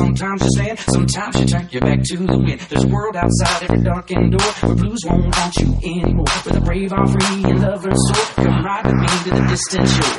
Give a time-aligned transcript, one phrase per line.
[0.00, 2.60] Sometimes you bend, sometimes you stand, sometimes you turn your back to the wind.
[2.60, 6.24] There's a world outside every darkened door where blues won't haunt you anymore.
[6.44, 9.88] With a brave heart, free and lover's soul, come ride with me to the distant
[9.92, 10.16] shore.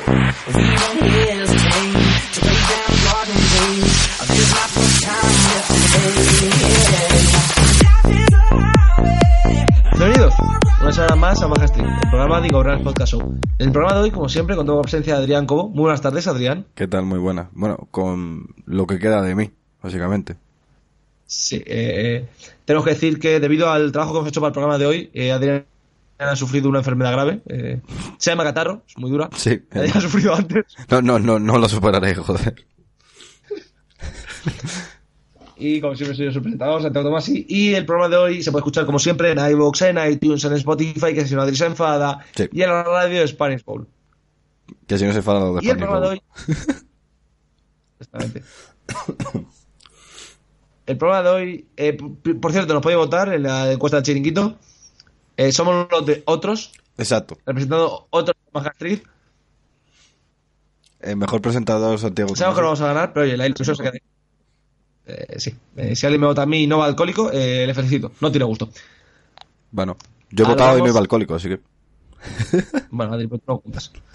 [0.54, 1.98] We won't hesitate
[2.30, 3.90] to lay down garden days.
[4.22, 6.62] There's not much time left to
[9.98, 10.34] Bienvenidos
[10.82, 13.20] una semana más a Maja Street, el programa de Igor Podcast Show.
[13.58, 15.68] En el programa de hoy, como siempre, con toda la presencia de Adrián Cobo.
[15.68, 16.66] Muy buenas tardes, Adrián.
[16.74, 17.04] ¿Qué tal?
[17.04, 17.50] Muy buena.
[17.52, 20.36] Bueno, con lo que queda de mí, básicamente.
[21.26, 22.26] Sí, eh,
[22.64, 25.10] tenemos que decir que debido al trabajo que hemos hecho para el programa de hoy,
[25.14, 25.64] eh, Adrián
[26.18, 27.40] ha sufrido una enfermedad grave.
[27.46, 27.80] Eh,
[28.18, 29.30] se llama catarro, es muy dura.
[29.34, 29.62] Sí.
[29.70, 30.64] Adrián ha sufrido antes.
[30.90, 32.54] No, no, no, no lo superaré, joder.
[35.56, 37.46] Y como siempre soy yo su presentador, Santiago Tomasi.
[37.48, 40.54] Y el programa de hoy se puede escuchar como siempre en iVoox, en iTunes, en
[40.54, 42.18] Spotify, que si no Adri se enfada.
[42.34, 42.48] Sí.
[42.52, 43.86] Y en la radio de Spanish Bowl.
[44.86, 46.22] Que si no se enfada lo de Y el programa de hoy.
[48.00, 48.42] Exactamente.
[50.86, 51.96] El programa de hoy, eh,
[52.40, 54.58] por cierto, nos podéis votar en la encuesta del chiringuito.
[55.36, 57.38] Eh, somos los de otros, Exacto.
[57.46, 59.02] representando otros más actriz.
[61.00, 62.34] El mejor presentador, Santiago.
[62.36, 63.92] Sabemos que no vamos a ganar, pero oye, la ilusión se queda.
[65.06, 67.74] Eh, sí, Eh, si alguien me vota a mí y no va alcohólico, eh, le
[67.74, 68.12] felicito.
[68.20, 68.68] No tiene gusto.
[69.72, 69.96] Bueno,
[70.30, 71.60] yo he Ahora votado y no iba alcohólico, así que
[72.90, 73.92] Bueno, Adri, pues no juntas.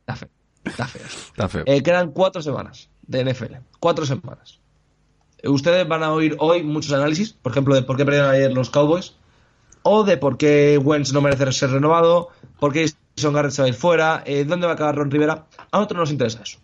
[0.00, 0.28] Está feo.
[0.64, 1.02] Está feo.
[1.06, 1.64] está feo.
[1.66, 3.54] Eh, quedan cuatro semanas de NFL.
[3.80, 4.60] Cuatro semanas.
[5.44, 8.52] Eh, Ustedes van a oír hoy muchos análisis, por ejemplo, de por qué perdieron ayer
[8.52, 9.14] los Cowboys,
[9.82, 13.66] o de por qué Wentz no merece ser renovado, por qué Jason Garrett se va
[13.66, 15.46] a ir fuera, eh, dónde va a acabar Ron Rivera.
[15.70, 16.58] A nosotros nos interesa eso.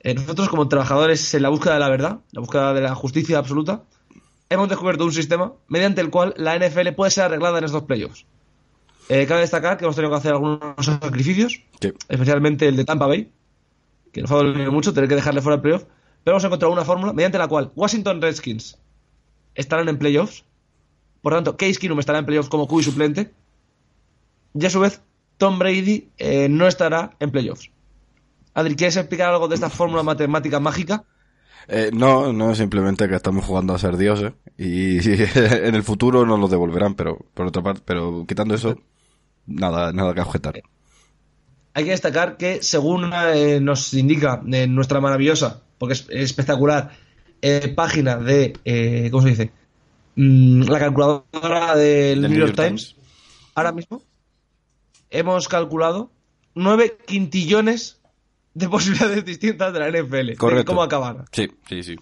[0.00, 3.38] Eh, nosotros, como trabajadores en la búsqueda de la verdad, la búsqueda de la justicia
[3.38, 3.82] absoluta,
[4.48, 8.26] hemos descubierto un sistema mediante el cual la NFL puede ser arreglada en estos playoffs.
[9.10, 11.92] Eh, cabe destacar que hemos tenido que hacer algunos sacrificios, Sí.
[12.08, 13.30] especialmente el de Tampa Bay,
[14.12, 15.84] que nos ha dolido mucho tener que dejarle fuera el playoff,
[16.24, 18.78] pero hemos encontrado una fórmula mediante la cual Washington Redskins
[19.54, 20.44] estarán en playoffs,
[21.22, 23.32] por tanto, Case Keenum estará en playoffs como QB suplente,
[24.54, 25.00] y a su vez
[25.38, 27.70] Tom Brady eh, no estará en playoffs.
[28.54, 31.04] Adri, ¿quieres explicar algo de esta fórmula matemática mágica?
[31.66, 34.98] Eh, no, no, simplemente que estamos jugando a ser dioses y
[35.34, 38.78] en el futuro nos lo devolverán, pero por otra parte, pero quitando eso,
[39.46, 40.62] nada, nada que objetar.
[41.72, 46.90] Hay que destacar que, según eh, nos indica eh, nuestra maravillosa, porque es, es espectacular,
[47.42, 49.52] eh, página de, eh, ¿cómo se dice?
[50.16, 52.96] Mm, la calculadora del New York Times,
[53.54, 54.02] ahora mismo
[55.10, 56.10] hemos calculado
[56.54, 58.00] 9 quintillones
[58.54, 60.26] de posibilidades distintas de la NFL.
[60.28, 60.66] de Correcto.
[60.66, 61.24] cómo acabar.
[61.32, 61.96] Sí, sí, sí.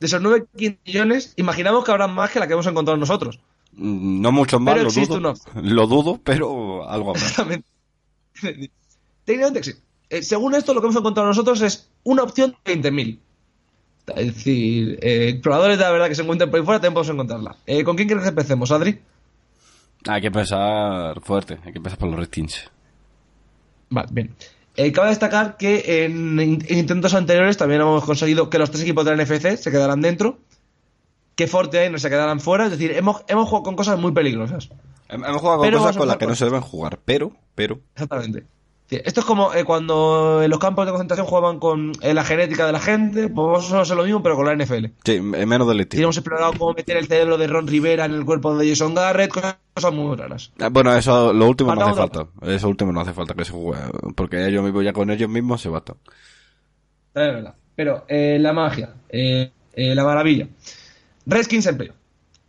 [0.00, 3.38] De esos 9 quintillones, imaginamos que habrá más que la que hemos encontrado nosotros.
[3.72, 5.34] Mm, No mucho más, Pero lo existe dudo.
[5.54, 7.12] una Lo dudo, pero algo.
[9.24, 9.72] Técnicamente sí.
[10.10, 13.18] Eh, según esto, lo que hemos encontrado nosotros es una opción de 20.000.
[14.16, 17.14] Es decir, eh, exploradores de la verdad que se encuentren por ahí fuera, también podemos
[17.14, 17.56] encontrarla.
[17.66, 19.00] Eh, ¿Con quién quieres que empecemos, Adri?
[20.08, 22.70] Hay que empezar fuerte, hay que empezar por los Redskins.
[23.90, 24.34] Vale, bien.
[24.76, 28.82] Eh, cabe destacar que en, in- en intentos anteriores también hemos conseguido que los tres
[28.82, 30.38] equipos de la NFC se quedaran dentro,
[31.36, 32.64] que Forte no se quedaran fuera.
[32.64, 34.70] Es decir, hemos, hemos jugado con cosas muy peligrosas.
[35.08, 37.80] Hem- Hemos jugado con Pero cosas con las que no se deben jugar, pero, pero,
[37.94, 38.44] Exactamente.
[38.90, 42.66] Esto es como eh, cuando en los campos de concentración jugaban con eh, la genética
[42.66, 44.86] de la gente, pues vamos a hacer lo mismo, pero con la NFL.
[45.04, 48.14] sí, en menos del Y hemos explorado cómo meter el cerebro de Ron Rivera en
[48.14, 50.52] el cuerpo de Jason Garrett, cosas muy raras.
[50.58, 52.26] Ah, Bueno, eso, lo último no hace falta.
[52.42, 53.82] Eso último no hace falta que se juegue,
[54.16, 55.96] porque ellos mismos ya con ellos mismos se bastan.
[57.14, 57.54] Es verdad.
[57.76, 58.90] Pero eh, la magia,
[59.74, 60.48] la maravilla.
[61.26, 61.96] Redskins en playoff.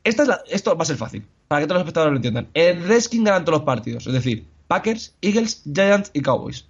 [0.03, 2.47] Esta es la- esto va a ser fácil, para que todos los espectadores lo entiendan.
[2.55, 6.65] El Redskins ganan todos los partidos, es decir, Packers, Eagles, Giants y Cowboys.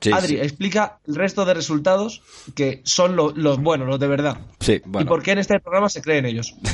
[0.00, 0.36] Sí, Adri, sí.
[0.38, 2.20] explica el resto de resultados
[2.56, 4.38] que son lo- los buenos, los de verdad.
[4.58, 5.08] Sí, Y bueno.
[5.08, 6.54] por qué en este programa se creen ellos.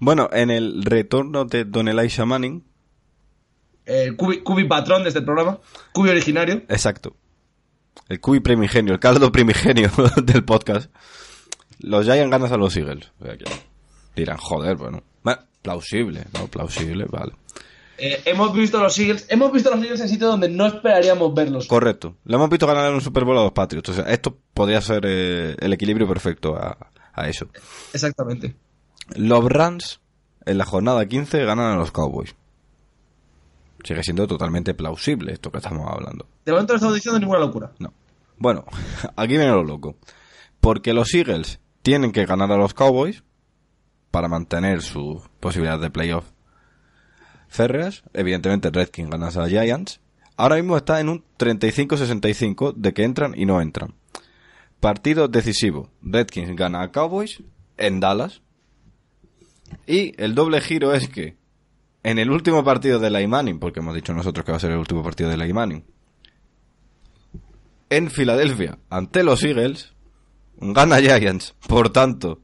[0.00, 2.62] Bueno, en el retorno de Don Elisha Manning,
[3.86, 5.58] El cubi, cubi patrón de este programa,
[5.92, 6.56] cubi originario.
[6.68, 7.16] exacto.
[8.08, 9.90] El cubi primigenio, el caldo primigenio
[10.22, 10.90] del podcast.
[11.78, 13.10] Los Giants ganan a los Eagles.
[13.20, 13.44] O sea que
[14.14, 15.02] dirán, joder, bueno.
[15.22, 17.32] Bueno, plausible, no, plausible, vale.
[17.98, 21.66] Eh, hemos visto los Eagles, hemos visto los Eagles en sitios donde no esperaríamos verlos.
[21.66, 22.16] Correcto.
[22.24, 23.88] Le hemos visto ganar en un Super Bowl a los Patriots.
[23.90, 26.76] O sea, esto podría ser eh, el equilibrio perfecto a,
[27.12, 27.48] a eso.
[27.92, 28.54] Exactamente.
[29.14, 30.00] Los Rams,
[30.44, 32.34] en la jornada 15, ganan a los Cowboys.
[33.84, 36.26] Sigue siendo totalmente plausible esto que estamos hablando.
[36.44, 37.72] De momento no estamos diciendo ninguna locura.
[37.78, 37.92] No.
[38.36, 38.64] Bueno,
[39.16, 39.96] aquí viene lo loco.
[40.60, 43.22] Porque los Eagles tienen que ganar a los Cowboys
[44.10, 46.24] para mantener sus posibilidades de playoff
[47.48, 48.02] férreas.
[48.12, 50.00] Evidentemente, Redskins ganas a Giants.
[50.36, 53.94] Ahora mismo está en un 35-65 de que entran y no entran.
[54.80, 55.90] Partido decisivo.
[56.02, 57.42] Redskins gana a Cowboys
[57.78, 58.42] en Dallas.
[59.86, 61.36] Y el doble giro es que
[62.02, 63.20] en el último partido de la
[63.58, 65.84] porque hemos dicho nosotros que va a ser el último partido de la Manning,
[67.90, 69.92] en Filadelfia, ante los Eagles,
[70.56, 71.54] gana Giants.
[71.66, 72.40] Por tanto,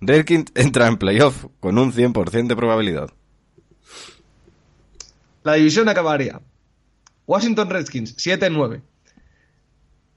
[0.00, 3.10] Redskins entra en playoff con un 100% de probabilidad.
[5.46, 6.40] La división acabaría.
[7.24, 8.82] Washington Redskins 7-9.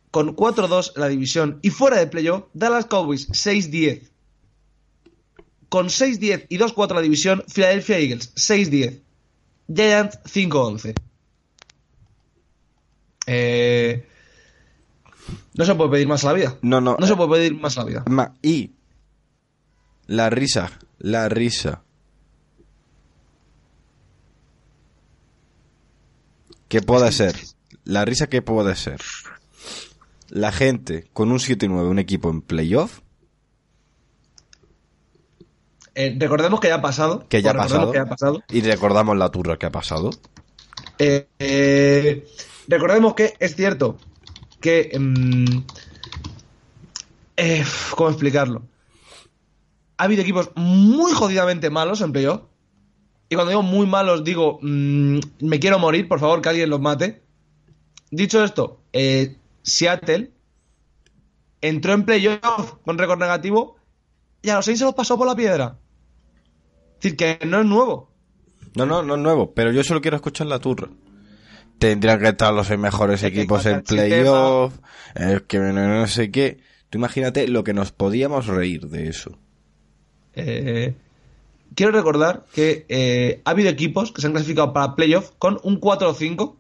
[0.10, 1.60] Con 4-2 la división.
[1.62, 4.10] Y fuera de playoff, Dallas Cowboys 6-10.
[5.70, 9.02] Con 6-10 y 2-4 la división, Philadelphia Eagles 6-10.
[9.72, 10.96] Giants 5-11.
[13.28, 14.08] Eh,
[15.54, 16.58] no se puede pedir más a la vida.
[16.64, 16.98] No, no.
[17.00, 18.34] No se puede pedir más a la vida.
[18.42, 18.72] Y
[20.08, 21.84] la risa, la risa.
[26.70, 27.36] ¿Qué puede ser?
[27.84, 29.02] La risa que puede ser.
[30.30, 33.00] La gente con un 7 y 9, un equipo en playoff,
[35.96, 37.28] Eh, recordemos que ya ha pasado.
[37.28, 38.42] que ya ha pasado, que ya ha pasado.
[38.50, 40.12] y recordamos la turra que ha pasado.
[40.98, 42.26] Eh, eh,
[42.70, 43.98] recordemos que es cierto
[44.62, 44.92] que.
[47.36, 48.62] eh, ¿Cómo explicarlo?
[49.98, 52.42] Ha habido equipos muy jodidamente malos en playoff.
[53.30, 56.82] Y cuando digo muy malos, digo, mm, me quiero morir, por favor, que alguien los
[56.82, 57.22] mate.
[58.10, 60.32] Dicho esto, eh, Seattle
[61.62, 63.76] entró en playoff con récord negativo
[64.42, 65.78] y a los seis se los pasó por la piedra.
[66.96, 68.10] Es decir, que no es nuevo.
[68.76, 70.90] No, no, no es nuevo, pero yo solo quiero escuchar la turra.
[71.78, 74.74] Tendrían que estar los seis mejores equipos en el playoff,
[75.16, 76.60] es que no, no sé qué.
[76.90, 79.38] Tú imagínate lo que nos podíamos reír de eso.
[80.34, 80.96] Eh,
[81.76, 85.78] quiero recordar que eh, ha habido equipos que se han clasificado para playoff con un
[85.78, 86.58] 4 o 5,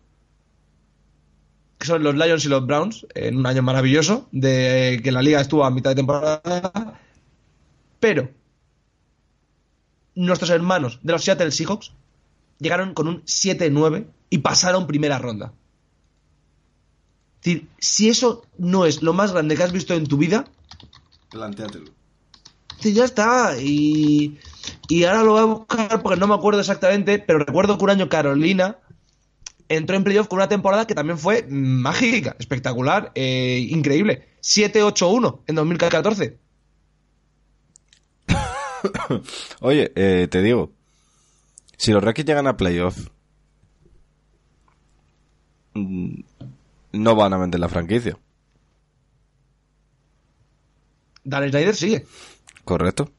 [1.77, 5.41] que son los Lions y los Browns, en un año maravilloso, de que la liga
[5.41, 6.99] estuvo a mitad de temporada.
[7.99, 8.29] Pero
[10.15, 11.93] nuestros hermanos de los Seattle Seahawks
[12.59, 15.53] llegaron con un 7-9 y pasaron primera ronda.
[17.39, 20.45] Es decir, si eso no es lo más grande que has visto en tu vida,
[21.29, 21.91] Plantéatelo.
[22.79, 23.55] Sí, ya está.
[23.61, 24.37] Y,
[24.89, 27.91] y ahora lo voy a buscar porque no me acuerdo exactamente, pero recuerdo que un
[27.91, 28.79] año Carolina
[29.69, 34.27] entró en playoff con una temporada que también fue mágica, espectacular, eh, increíble.
[34.41, 36.39] 7-8-1 en 2014.
[39.61, 40.71] Oye, eh, te digo,
[41.77, 43.09] si los Redskins llegan a playoff,
[45.75, 46.21] mm,
[46.93, 48.17] no van a vender la franquicia,
[51.23, 52.07] Dan Snyder sigue.
[52.65, 53.11] ¿correcto?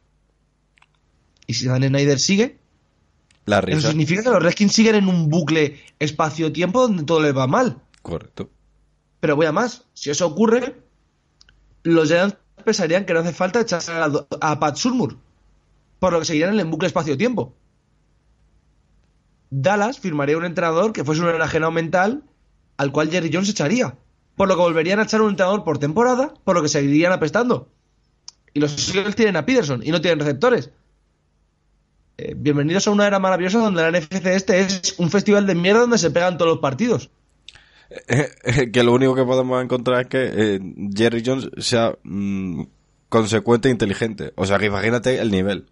[1.51, 2.59] Y si Dan Snyder sigue,
[3.45, 7.49] La eso significa que los Redskins siguen en un bucle espacio-tiempo donde todo les va
[7.49, 7.83] mal.
[8.03, 8.49] correcto.
[9.19, 9.85] Pero voy a más.
[9.93, 10.81] Si eso ocurre,
[11.83, 15.17] los Giants pensarían que no hace falta echar a, a Pat Surmur.
[15.99, 17.53] Por lo que seguirían en el bucle espacio-tiempo.
[19.51, 22.23] Dallas firmaría un entrenador que fuese un enajenado mental
[22.77, 23.97] al cual Jerry Jones echaría.
[24.37, 27.69] Por lo que volverían a echar un entrenador por temporada, por lo que seguirían apestando.
[28.55, 30.71] Y los Eagles tienen a Peterson y no tienen receptores.
[32.23, 35.81] Eh, bienvenidos a una era maravillosa donde la NFC este es un festival de mierda
[35.81, 37.09] donde se pegan todos los partidos.
[38.73, 40.61] que lo único que podemos encontrar es que eh,
[40.95, 42.65] Jerry Jones sea mm,
[43.09, 44.35] consecuente e inteligente.
[44.37, 45.65] O sea, que imagínate el nivel.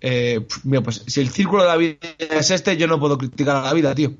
[0.00, 3.54] Eh, mira, pues si el círculo de la vida es este, yo no puedo criticar
[3.54, 4.14] a la vida, tío.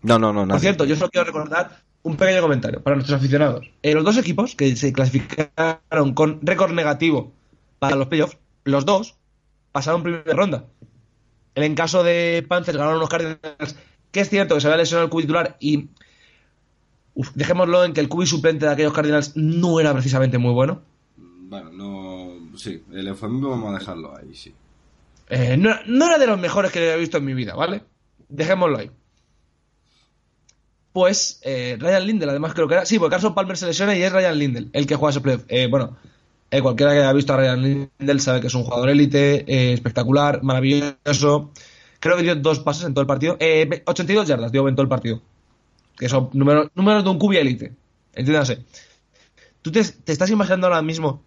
[0.00, 0.60] No, no, no, Por nadie.
[0.60, 3.70] cierto, yo solo quiero recordar un pequeño comentario para nuestros aficionados.
[3.82, 7.34] Eh, los dos equipos que se clasificaron con récord negativo
[7.78, 9.16] para los playoffs, los dos
[9.74, 10.66] pasaron primera ronda.
[11.56, 13.76] En caso de Panthers ganaron los Cardinals,
[14.12, 15.88] que es cierto que se había lesionado el cubi titular y
[17.14, 20.82] uf, dejémoslo en que el cubi suplente de aquellos Cardinals no era precisamente muy bueno.
[21.16, 22.56] Bueno, no.
[22.56, 24.54] Sí, el eufemismo vamos a dejarlo ahí, sí.
[25.28, 27.82] Eh, no, no era de los mejores que he visto en mi vida, ¿vale?
[28.28, 28.92] Dejémoslo ahí.
[30.92, 32.86] Pues eh, Ryan Lindell, además creo que era.
[32.86, 35.44] Sí, porque Carson Palmer se lesiona y es Ryan Lindell el que juega ese playoff.
[35.48, 35.96] Eh, bueno,
[36.56, 39.72] eh, cualquiera que haya visto a Ryan Lindell sabe que es un jugador élite, eh,
[39.72, 41.50] espectacular, maravilloso.
[42.00, 43.36] Creo que dio dos pases en todo el partido.
[43.40, 45.22] Eh, 82 yardas dio en todo el partido.
[45.96, 47.72] Que son números, números de un cubi élite.
[48.14, 48.64] Entiéndase.
[49.62, 51.22] ¿Tú te, te estás imaginando ahora mismo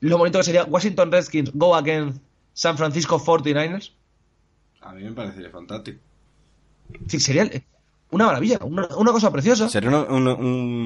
[0.00, 2.20] lo bonito que sería Washington Redskins go against
[2.52, 3.92] San Francisco 49ers?
[4.80, 6.00] A mí me parecería fantástico.
[7.06, 7.48] Sí, sería
[8.10, 9.68] una maravilla, una, una cosa preciosa.
[9.68, 10.28] Sería un, un-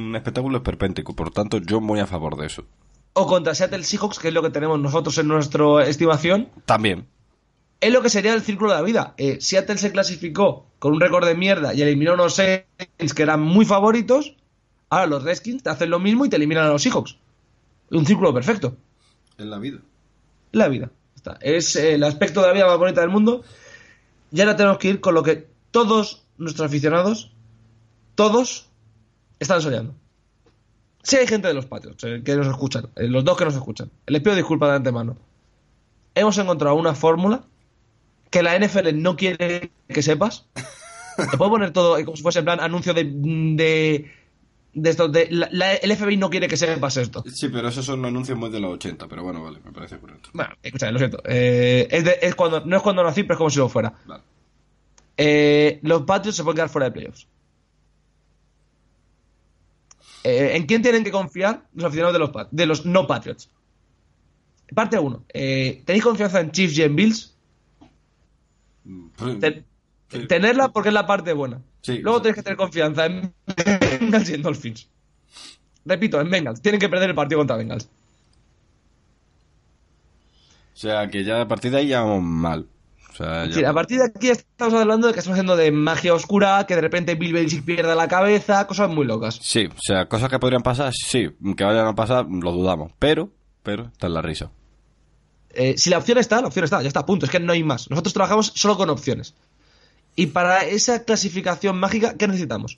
[0.09, 2.65] un espectáculo esperpéntico, por tanto, yo muy a favor de eso.
[3.15, 6.49] O contra Seattle Seahawks, que es lo que tenemos nosotros en nuestra estimación.
[6.65, 7.07] También.
[7.81, 9.15] es lo que sería el círculo de la vida.
[9.17, 13.23] Eh, Seattle se clasificó con un récord de mierda y eliminó a unos Saints que
[13.23, 14.37] eran muy favoritos.
[14.89, 17.17] Ahora los Redskins te hacen lo mismo y te eliminan a los Seahawks.
[17.91, 18.77] Un círculo perfecto.
[19.39, 19.79] En la vida.
[20.53, 20.91] La vida.
[21.15, 21.39] Está.
[21.41, 23.43] Es eh, el aspecto de la vida más bonita del mundo.
[24.31, 27.33] Y ahora tenemos que ir con lo que todos nuestros aficionados,
[28.15, 28.69] todos,
[29.39, 29.95] están soñando.
[31.03, 33.55] Si hay gente de los Patriots eh, que nos escuchan, eh, los dos que nos
[33.55, 35.17] escuchan, les pido disculpas de antemano.
[36.15, 37.45] Hemos encontrado una fórmula
[38.31, 40.47] que la NFL no quiere que sepas.
[41.31, 43.05] Te puedo poner todo eh, como si fuese en plan anuncio de.
[43.05, 44.11] de,
[44.75, 45.09] de esto.
[45.09, 47.25] De, la- la- el FBI no quiere que sepas esto.
[47.31, 50.31] Sí, pero esos son anuncios muy de los 80, pero bueno, vale, me parece correcto.
[50.33, 51.21] Bueno, escucha, lo siento.
[51.27, 53.93] Eh, es de- es cuando, no es cuando nací, pero es como si lo fuera.
[54.07, 54.23] Vale.
[55.17, 57.27] Eh, los Patriots se pueden quedar fuera de playoffs.
[60.25, 63.49] Eh, ¿En quién tienen que confiar los aficionados de los, de los no Patriots?
[64.75, 65.25] Parte 1.
[65.33, 67.35] ¿Tenéis confianza en Chiefs y en Bills?
[69.41, 69.65] Ten-
[70.09, 70.27] Sí.
[70.27, 71.63] Tenerla porque es la parte buena.
[71.81, 71.99] Sí.
[72.01, 73.33] Luego tenéis que tener confianza en
[73.99, 74.87] Bengals y en Dolphins.
[75.87, 76.61] Repito, en Bengals.
[76.61, 77.89] Tienen que perder el partido contra Bengals.
[80.75, 82.67] O sea, que ya a partir de ahí ya vamos mal.
[83.13, 83.53] O sea, ya...
[83.53, 86.75] Sí, a partir de aquí estamos hablando de que estamos haciendo de magia oscura, que
[86.75, 89.39] de repente Bill Belichick pierda la cabeza, cosas muy locas.
[89.43, 91.31] Sí, o sea, cosas que podrían pasar, sí.
[91.57, 92.93] Que vayan a pasar, lo dudamos.
[92.99, 93.31] Pero,
[93.63, 94.51] pero, está en la risa.
[95.55, 97.27] Eh, si la opción está, la opción está, ya está, punto.
[97.27, 97.91] Es que no hay más.
[97.91, 99.35] Nosotros trabajamos solo con opciones.
[100.17, 102.77] Y para esa clasificación mágica, ¿qué necesitamos?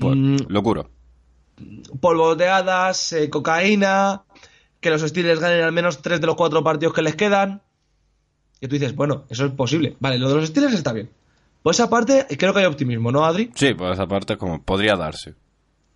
[0.00, 0.36] Pues, Mm.
[0.48, 0.86] Locura.
[2.00, 4.22] Polvo de hadas, eh, cocaína,
[4.80, 7.62] que los Steelers ganen al menos tres de los cuatro partidos que les quedan.
[8.60, 9.96] Y tú dices, bueno, eso es posible.
[10.00, 11.10] Vale, lo de los Steelers está bien.
[11.62, 13.50] Por esa parte, creo que hay optimismo, ¿no, Adri?
[13.54, 15.34] Sí, pues esa parte como podría darse.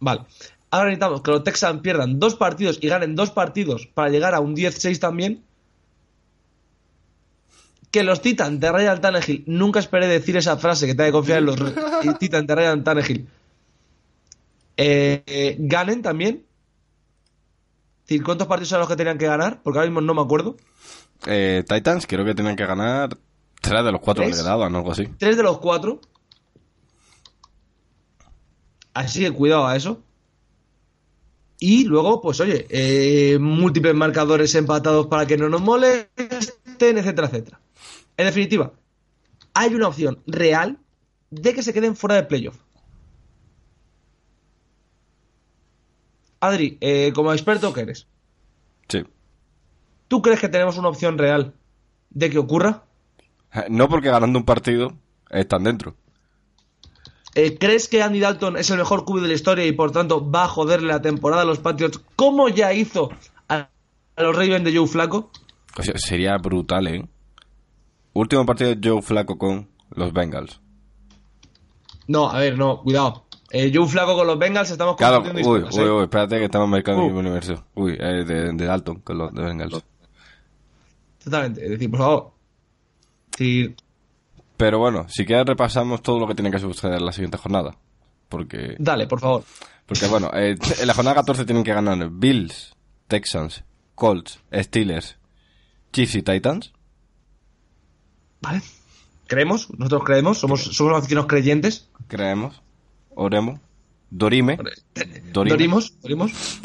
[0.00, 0.22] Vale.
[0.70, 4.40] Ahora necesitamos que los Texans pierdan dos partidos y ganen dos partidos para llegar a
[4.40, 5.42] un 10-6 también.
[7.90, 11.38] Que los Titans de Ryan Tannehill, nunca esperé decir esa frase que te de confiar
[11.38, 11.56] en los
[12.18, 13.28] Titans de Ryan Tannehill,
[14.76, 16.44] eh, eh, ganen también.
[18.02, 19.62] Es decir, ¿Cuántos partidos son los que tenían que ganar?
[19.62, 20.56] Porque ahora mismo no me acuerdo.
[21.26, 23.16] Eh, Titans creo que tienen que ganar
[23.60, 25.06] tres de los cuatro le algo así.
[25.18, 26.00] Tres de los cuatro.
[28.94, 30.02] Así que cuidado a eso.
[31.60, 37.60] Y luego, pues oye, eh, múltiples marcadores empatados para que no nos molesten, etcétera, etcétera.
[38.16, 38.72] En definitiva,
[39.54, 40.78] hay una opción real
[41.30, 42.56] de que se queden fuera de playoff.
[46.40, 48.06] Adri, eh, como experto que eres.
[50.08, 51.54] ¿Tú crees que tenemos una opción real
[52.10, 52.82] de que ocurra?
[53.54, 54.92] Eh, No porque ganando un partido
[55.30, 55.94] están dentro.
[57.34, 60.28] Eh, ¿Crees que Andy Dalton es el mejor QB de la historia y por tanto
[60.28, 63.10] va a joderle la temporada a los Patriots como ya hizo
[63.48, 63.68] a,
[64.16, 65.30] a los Ravens de Joe Flaco?
[65.78, 67.06] O sea, sería brutal, ¿eh?
[68.14, 70.60] Último partido de Joe Flaco con los Bengals.
[72.08, 73.24] No, a ver, no, cuidado.
[73.50, 77.02] Eh, Joe Flaco con los Bengals estamos Claro, uy, uy, uy, espérate que estamos marcando
[77.02, 77.04] Uh.
[77.06, 77.64] el mismo universo.
[77.74, 79.84] Uy, eh, de, de Dalton con los de Bengals.
[81.28, 81.62] Totalmente.
[81.62, 82.32] Es decir, por favor.
[84.56, 87.76] Pero bueno, si quieres repasamos todo lo que tiene que suceder en la siguiente jornada.
[88.30, 89.44] Porque, dale, por favor.
[89.84, 92.74] porque bueno, eh, en la jornada 14 tienen que ganar Bills,
[93.08, 93.62] Texans,
[93.94, 95.18] Colts, Steelers,
[95.92, 96.72] Chiefs y Titans.
[98.40, 98.62] Vale.
[99.26, 99.68] ¿Creemos?
[99.76, 100.38] Nosotros creemos.
[100.38, 101.90] Somos, somos aficionados creyentes.
[102.06, 102.62] Creemos,
[103.14, 103.60] oremos,
[104.08, 104.58] Dorime.
[105.32, 105.52] Dorime.
[105.52, 106.00] Dorimos.
[106.00, 106.60] Dorimos.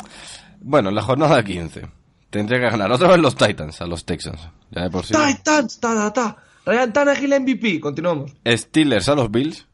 [0.61, 2.02] Bueno, en la jornada 15
[2.33, 4.41] tendría que ganar otra vez los Titans a los Texans.
[4.71, 5.13] Ya de por sí.
[5.13, 6.37] Titans, ta, ta, ta.
[6.65, 7.79] Ryan Tannehill MVP.
[7.79, 8.31] Continuamos.
[8.45, 9.67] Steelers a los Bills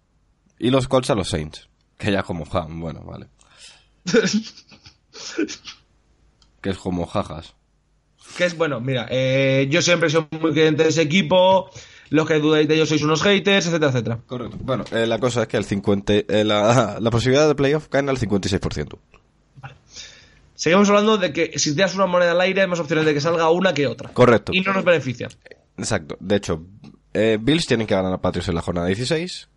[0.59, 1.69] y los Colts a los Saints.
[1.97, 3.27] Que ya como ja, bueno, vale.
[6.61, 7.55] que es como jajas.
[8.37, 11.69] Que es bueno, mira, eh, yo siempre soy muy creyente de ese equipo.
[12.09, 14.19] Los que dudáis de ellos sois unos haters, etcétera, etcétera.
[14.25, 14.57] Correcto.
[14.59, 18.01] Bueno, eh, la cosa es que el 50, eh, la, la posibilidad de playoff cae
[18.01, 18.97] al 56%.
[20.59, 23.21] Seguimos hablando de que si tiras una moneda al aire hay más opciones de que
[23.21, 24.09] salga una que otra.
[24.09, 24.51] Correcto.
[24.53, 25.29] Y no nos beneficia.
[25.77, 26.17] Exacto.
[26.19, 26.65] De hecho,
[27.13, 29.47] eh, Bills tienen que ganar a Patriots en la jornada 16.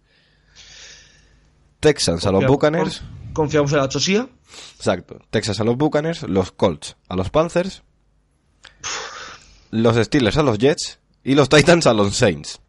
[1.81, 3.01] Texans a los Buccaneers.
[3.01, 4.29] con- Confiamos en la chosía.
[4.77, 5.19] Exacto.
[5.31, 7.83] Texas a los Buccaneers, los Colts a los Panthers,
[9.73, 12.61] los Steelers a los Jets y los Titans a los Saints.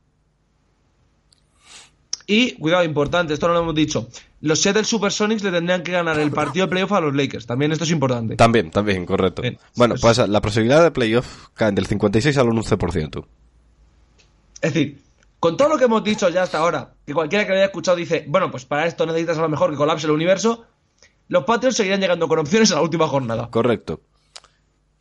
[2.25, 4.07] Y, cuidado, importante, esto no lo hemos dicho.
[4.43, 7.45] Los Seattle Supersonics le tendrían que ganar el partido de playoff a los Lakers.
[7.45, 8.35] También esto es importante.
[8.35, 9.41] También, también, correcto.
[9.41, 9.57] Bien.
[9.77, 13.25] Bueno, pues la posibilidad de playoff cae del 56 al 11%.
[14.59, 15.01] Es decir,
[15.39, 17.95] con todo lo que hemos dicho ya hasta ahora, que cualquiera que lo haya escuchado
[17.95, 20.65] dice, bueno, pues para esto necesitas a lo mejor que colapse el universo,
[21.29, 23.50] los Patriots seguirán llegando con opciones a la última jornada.
[23.50, 24.01] Correcto.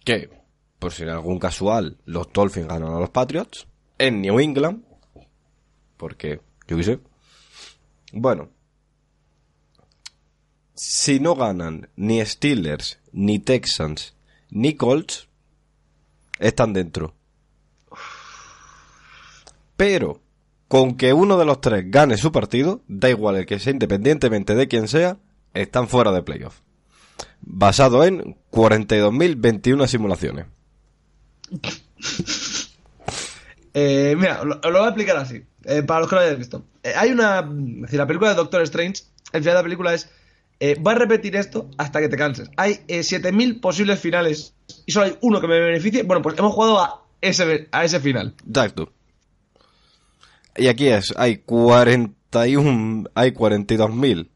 [0.05, 0.31] Que,
[0.79, 3.67] por si en algún casual los Dolphins ganan a los Patriots,
[3.99, 4.85] en New England.
[5.97, 7.01] Porque, yo qué sé.
[8.13, 8.51] Bueno.
[10.85, 14.17] Si no ganan ni Steelers, ni Texans,
[14.51, 15.29] ni Colts,
[16.41, 17.15] están dentro.
[19.77, 20.21] Pero,
[20.67, 24.57] con que uno de los tres gane su partido, da igual el que sea, independientemente
[24.57, 25.19] de quién sea,
[25.55, 26.63] están fuera de playoff.
[27.43, 30.47] Basado en 42.021 simulaciones.
[33.75, 36.63] Eh, mira, lo, lo voy a explicar así, eh, para los que lo hayan visto.
[36.83, 37.39] Eh, hay una.
[37.39, 40.11] Es decir, la película de Doctor Strange, el final de la película es.
[40.65, 42.49] Eh, voy a repetir esto hasta que te canses.
[42.57, 44.55] Hay eh, 7.000 posibles finales
[44.87, 46.05] y solo hay uno que me beneficie.
[46.05, 48.37] Bueno, pues hemos jugado a ese, a ese final.
[48.47, 48.93] Exacto.
[50.57, 54.29] Y aquí es, hay 41, hay 42.000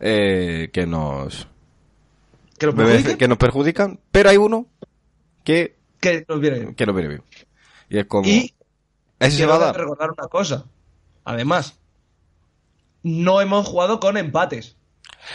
[0.00, 1.46] eh, que nos
[2.58, 4.66] Que nos perjudique, que nos perjudican, pero hay uno
[5.44, 6.74] que, que nos viene bien.
[6.74, 7.22] que nos viene bien.
[7.88, 8.28] Y es como...
[8.28, 8.52] Y
[9.20, 9.76] ese se va a dar.
[9.76, 10.64] recordar una cosa.
[11.22, 11.78] Además,
[13.04, 14.76] no hemos jugado con empates.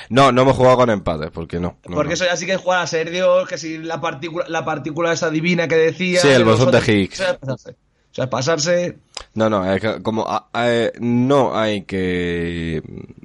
[0.10, 1.78] No, no hemos jugado con empates, porque no.
[1.88, 2.14] no, porque no.
[2.16, 5.12] eso ya sí que es jugar a ser Dios, que si la partícula, la partícula
[5.14, 6.20] esa divina que decía.
[6.20, 7.20] Sí, el bosón de Higgs.
[7.20, 7.72] O sea, es pasarse.
[7.72, 8.98] O sea, es pasarse.
[9.34, 12.82] No, no, es que como a- a- no hay que...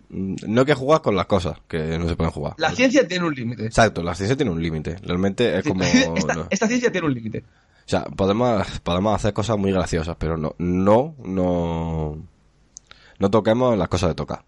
[0.08, 2.54] No hay que jugar con las cosas que no se pueden jugar.
[2.58, 3.66] La ciencia tiene un límite.
[3.66, 4.96] Exacto, la ciencia tiene un límite.
[5.04, 5.84] Realmente es como...
[6.50, 7.38] esta ciencia tiene un límite.
[7.38, 12.18] O sea, podemos, podemos hacer cosas muy graciosas, pero no, no, no,
[13.18, 14.44] no toquemos las cosas de tocar.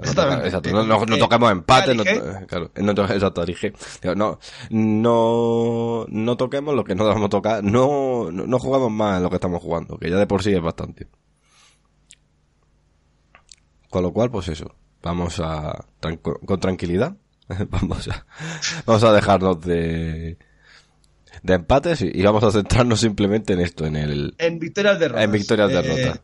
[0.00, 0.46] Exactamente.
[0.46, 2.02] exacto, no, no- no Eh, toquemos empates, no,
[2.46, 3.44] claro, no to- exacto.
[3.44, 4.38] Digo, no,
[4.70, 9.30] no, no toquemos lo que no debemos tocar, no, no, no jugamos más en lo
[9.30, 11.06] que estamos jugando, que ya de por sí es bastante.
[13.90, 15.84] Con lo cual, pues eso, vamos a,
[16.46, 17.16] con tranquilidad,
[17.70, 18.24] vamos a,
[18.86, 20.38] vamos a dejarnos de,
[21.42, 25.24] de empates y, y vamos a centrarnos simplemente en esto, en el, En victorias derrotas.
[25.24, 26.20] en victorias Eh.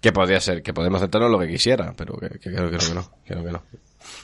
[0.00, 2.78] Que podría ser, que podemos centrarnos en lo que quisiera, pero que, que creo, creo
[2.80, 3.62] que no, creo que no.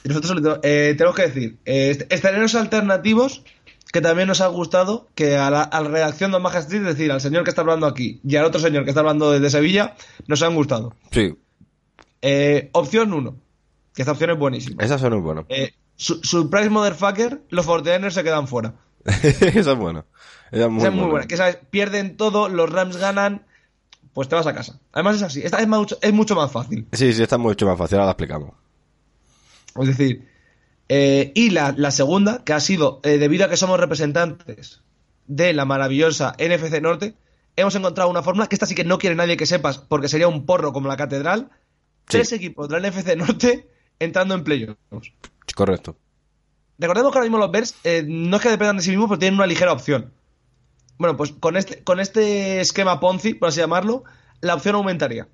[0.04, 3.42] Y nosotros eh, tenemos que decir, eh, escenarios alternativos
[3.92, 6.96] que también nos ha gustado que a la, a la redacción de Maja Street, es
[6.96, 9.50] decir, al señor que está hablando aquí y al otro señor que está hablando desde
[9.50, 9.94] Sevilla,
[10.26, 10.94] nos han gustado.
[11.12, 11.36] Sí,
[12.22, 13.36] Eh, opción 1,
[13.94, 14.82] que esta opción es buenísima.
[14.82, 15.44] esa suena muy buena.
[15.48, 18.74] Eh, su- Surprise Motherfucker, los 49ers se quedan fuera.
[19.04, 20.04] esa es buena.
[20.50, 21.10] Esa es muy, Esa es muy buena.
[21.10, 21.26] buena.
[21.26, 23.46] Que sabes, pierden todo, los Rams ganan,
[24.14, 24.80] pues te vas a casa.
[24.92, 26.86] Además es así, esta es, mucho, es mucho más fácil.
[26.92, 28.54] Sí, sí, está mucho más fácil, ahora la explicamos.
[29.80, 30.28] Es decir,
[30.88, 34.82] eh, y la, la segunda, que ha sido, eh, debido a que somos representantes
[35.26, 37.14] de la maravillosa NFC Norte,
[37.56, 40.28] hemos encontrado una fórmula que esta sí que no quiere nadie que sepas, porque sería
[40.28, 41.50] un porro como la catedral.
[42.08, 42.18] Sí.
[42.18, 44.78] Tres equipos de la NFC Norte entrando en playoffs.
[45.54, 45.96] Correcto.
[46.78, 49.18] Recordemos que ahora mismo los Bears eh, no es que dependan de sí mismos, pero
[49.18, 50.12] tienen una ligera opción.
[50.98, 54.04] Bueno, pues con este, con este esquema Ponzi, por así llamarlo,
[54.40, 55.28] la opción aumentaría.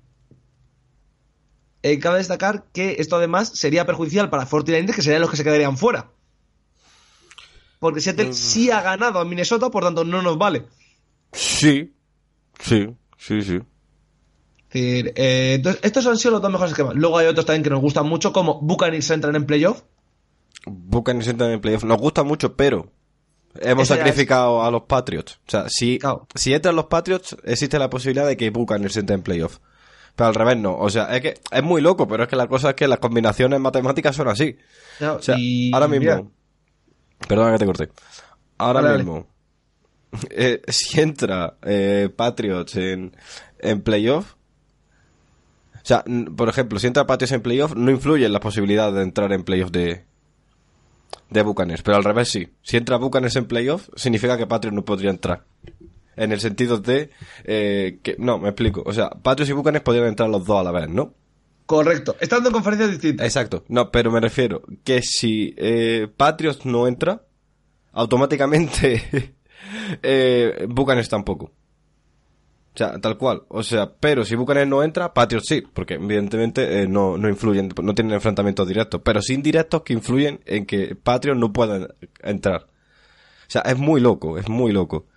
[1.83, 5.43] Eh, cabe destacar que esto además sería perjudicial para 49ers, que serían los que se
[5.43, 6.11] quedarían fuera.
[7.79, 10.67] Porque Seattle sí ha ganado a Minnesota, por tanto no nos vale.
[11.33, 11.93] Sí,
[12.59, 13.59] sí, sí, sí.
[14.69, 16.95] Es decir, eh, entonces, estos han sido los dos mejores esquemas.
[16.95, 19.81] Luego hay otros también que nos gustan mucho, como Buccaneers entran en playoff.
[20.65, 21.83] Buccaneers entran en playoff.
[21.83, 22.91] Nos gusta mucho, pero
[23.59, 25.39] hemos sacrificado a los Patriots.
[25.47, 26.27] O sea, si, Claro.
[26.35, 29.59] si entran los Patriots, existe la posibilidad de que Buccaneers entre en playoff.
[30.15, 30.77] Pero al revés no.
[30.77, 32.99] O sea, es que es muy loco, pero es que la cosa es que las
[32.99, 34.57] combinaciones matemáticas son así.
[35.01, 36.01] O sea, Y, ahora mismo.
[36.05, 36.23] mira,
[37.27, 37.89] Perdona que te corté.
[38.57, 39.03] Ahora Dale, dale.
[39.03, 39.27] mismo.
[40.31, 43.15] eh, si entra eh, Patriots en,
[43.59, 44.33] en playoff.
[45.75, 46.03] O sea,
[46.35, 49.43] por ejemplo, si entra Patriots en playoff, no influye en la posibilidad de entrar en
[49.43, 50.03] playoff de,
[51.31, 51.81] de Buccaneers.
[51.81, 52.47] Pero al revés sí.
[52.61, 55.45] Si entra Buccaneers en playoff, significa que Patriots no podría entrar.
[56.15, 57.09] En el sentido de
[57.45, 58.15] eh, que.
[58.19, 58.83] No, me explico.
[58.85, 61.15] O sea, Patriots y Buccaneers podrían entrar los dos a la vez, ¿no?
[61.71, 62.17] correcto.
[62.19, 63.25] Estando en conferencias distintas.
[63.25, 63.63] Exacto.
[63.69, 67.23] No, pero me refiero que si eh, Patriots no entra,
[67.93, 69.33] automáticamente
[70.03, 71.53] eh, Buccaneers tampoco.
[72.73, 73.43] O sea, tal cual.
[73.49, 77.69] O sea, pero si Buccaneers no entra, Patriots sí, porque evidentemente eh, no, no influyen,
[77.83, 81.89] no tienen enfrentamientos directos, pero sí indirectos que influyen en que Patriots no puedan
[82.23, 82.61] entrar.
[82.63, 85.07] O sea, es muy loco, es muy loco.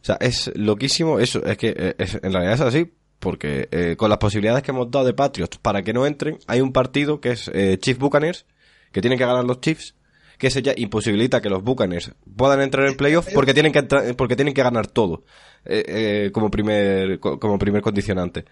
[0.00, 1.44] O sea, es loquísimo eso.
[1.44, 4.88] Es que eh, es- en realidad es así, porque eh, con las posibilidades que hemos
[4.90, 8.46] dado de Patriots para que no entren, hay un partido que es eh, Chiefs Buccaneers,
[8.92, 9.96] que tienen que ganar los Chiefs,
[10.40, 14.16] que ese ya imposibilita que los Buccaneers puedan entrar en playoff porque tienen que entrar-
[14.16, 15.22] porque tienen que ganar todo
[15.66, 18.46] eh, eh, como primer co- como primer condicionante.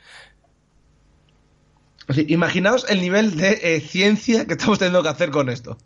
[2.28, 5.76] Imaginaos el nivel de eh, ciencia que estamos teniendo que hacer con esto.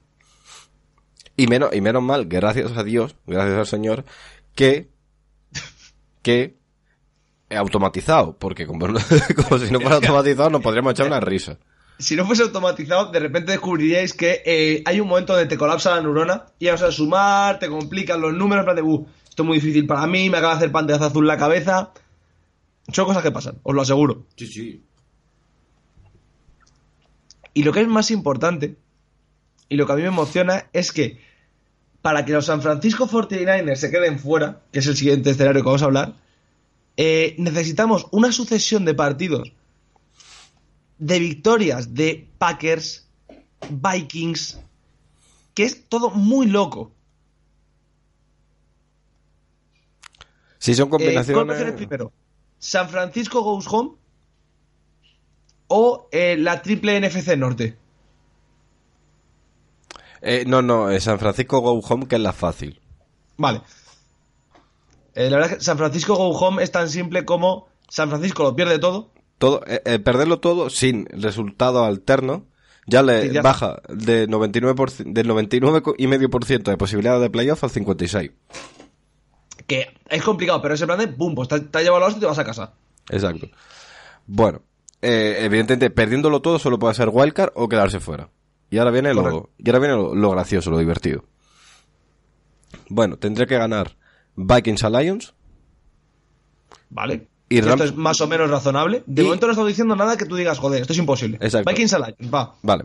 [1.36, 4.04] Y menos, y menos mal, gracias a Dios, gracias al Señor,
[4.54, 4.90] que,
[6.22, 6.58] que
[7.50, 8.86] automatizado, porque como,
[9.48, 11.58] como si no fuera automatizado nos podríamos echar una risa.
[12.02, 15.94] Si no fuese automatizado, de repente descubriríais que eh, hay un momento donde te colapsa
[15.94, 19.42] la neurona y vas a sumar, te complican los números, en plan de, "Uh, esto
[19.42, 21.92] es muy difícil para mí, me acaba de hacer pantallazo azul la cabeza.
[22.92, 24.26] Son cosas que pasan, os lo aseguro.
[24.36, 24.82] Sí, sí.
[27.54, 28.76] Y lo que es más importante,
[29.68, 31.20] y lo que a mí me emociona, es que
[32.00, 35.66] para que los San Francisco 49ers se queden fuera, que es el siguiente escenario que
[35.66, 36.14] vamos a hablar,
[36.96, 39.52] eh, necesitamos una sucesión de partidos
[41.02, 43.08] de victorias de Packers,
[43.68, 44.60] Vikings,
[45.52, 46.92] que es todo muy loco.
[50.58, 51.74] Sí, son Eh, ¿Cuál prefieres combinaciones...
[51.74, 52.12] primero?
[52.60, 53.96] ¿San Francisco Goes Home
[55.66, 57.76] o eh, la triple NFC Norte?
[60.20, 62.80] Eh, no, no, eh, San Francisco Go Home, que es la fácil.
[63.38, 63.60] Vale.
[65.14, 68.54] La verdad es que San Francisco Go Home es tan simple como San Francisco lo
[68.54, 69.10] pierde todo.
[69.42, 72.46] Todo, eh, eh, perderlo todo sin resultado alterno
[72.86, 73.42] ya le ya.
[73.42, 78.30] baja de 99%, del 99,5% de posibilidad de playoff al 56.
[79.66, 82.18] Que es complicado, pero ese plan de pum, pues te, te ha llevado a hostia
[82.18, 82.74] y te vas a casa.
[83.10, 83.48] Exacto.
[84.28, 84.62] Bueno,
[85.00, 88.30] eh, evidentemente, perdiéndolo todo solo puede ser wildcard o quedarse fuera.
[88.70, 91.24] Y ahora viene lo, y ahora viene lo, lo gracioso, lo divertido.
[92.88, 93.96] Bueno, tendré que ganar
[94.36, 95.34] Vikings a Lions.
[96.90, 97.31] Vale.
[97.54, 99.02] Y esto es más o menos razonable.
[99.06, 101.38] De Y- momento no estoy diciendo nada que tú digas, joder, esto es imposible.
[101.40, 101.68] Exacto.
[101.70, 102.54] Vikings Alliance, va.
[102.62, 102.84] Vale.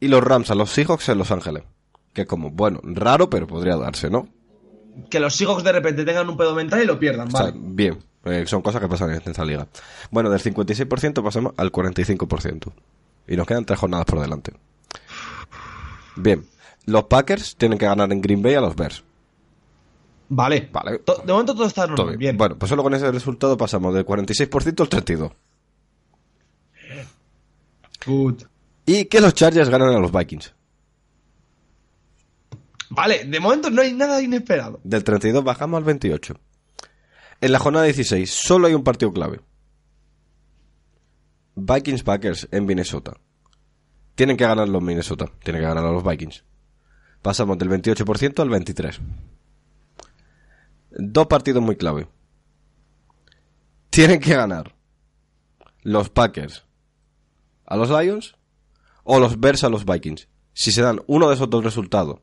[0.00, 1.62] Y los Rams a los Seahawks en Los Ángeles.
[2.12, 4.28] Que es como, bueno, raro, pero podría darse, ¿no?
[5.10, 7.56] Que los Seahawks de repente tengan un pedo mental y lo pierdan, O sea, vale.
[7.58, 7.98] bien.
[8.24, 9.66] Eh, son cosas que pasan en esta liga.
[10.10, 12.72] Bueno, del 56% pasamos al 45%.
[13.26, 14.52] Y nos quedan tres jornadas por delante.
[16.16, 16.44] Bien.
[16.86, 19.02] Los Packers tienen que ganar en Green Bay a los Bears.
[20.28, 20.68] Vale.
[20.72, 21.02] Vale.
[21.24, 21.96] De momento todo está normal.
[21.96, 22.18] Todo bien.
[22.18, 22.36] bien.
[22.36, 25.32] Bueno, pues solo con ese resultado pasamos del 46% al 32%.
[28.06, 28.42] Good.
[28.86, 30.54] Y que los Chargers ganan a los Vikings.
[32.90, 34.80] Vale, de momento no hay nada inesperado.
[34.84, 36.34] Del 32 bajamos al 28.
[37.40, 39.40] En la jornada 16 solo hay un partido clave.
[41.56, 43.14] Vikings Packers en Minnesota.
[44.14, 45.26] Tienen que ganar los Minnesota.
[45.42, 46.44] Tienen que ganar a los Vikings.
[47.22, 49.00] Pasamos del 28% al 23%.
[50.96, 52.08] Dos partidos muy clave.
[53.90, 54.74] Tienen que ganar
[55.82, 56.64] los Packers
[57.66, 58.36] a los Lions
[59.04, 60.28] o los Bears a los Vikings.
[60.52, 62.20] Si se dan uno de esos dos resultados,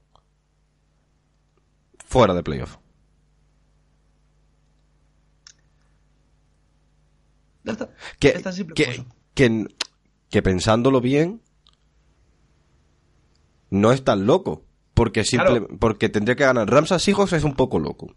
[2.06, 2.78] fuera de playoff.
[7.64, 7.90] Ya está.
[8.20, 9.68] que,
[10.30, 11.42] que, pensándolo bien,
[13.70, 14.66] no es tan loco.
[14.94, 15.78] Porque, simple, Claro.
[15.80, 16.70] porque tendría que ganar.
[16.70, 18.14] Rams a Seahawks es un poco loco.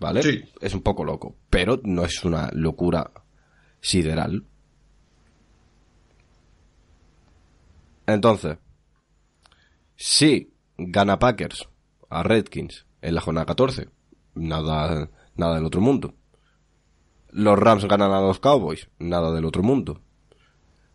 [0.00, 0.22] ¿Vale?
[0.22, 0.42] Sí.
[0.60, 1.36] Es un poco loco.
[1.50, 3.10] Pero no es una locura
[3.80, 4.44] sideral.
[8.06, 8.58] Entonces,
[9.96, 11.68] si gana Packers
[12.08, 13.88] a Redskins en la jornada 14,
[14.34, 16.14] nada, nada del otro mundo.
[17.30, 20.00] Los Rams ganan a los Cowboys, nada del otro mundo.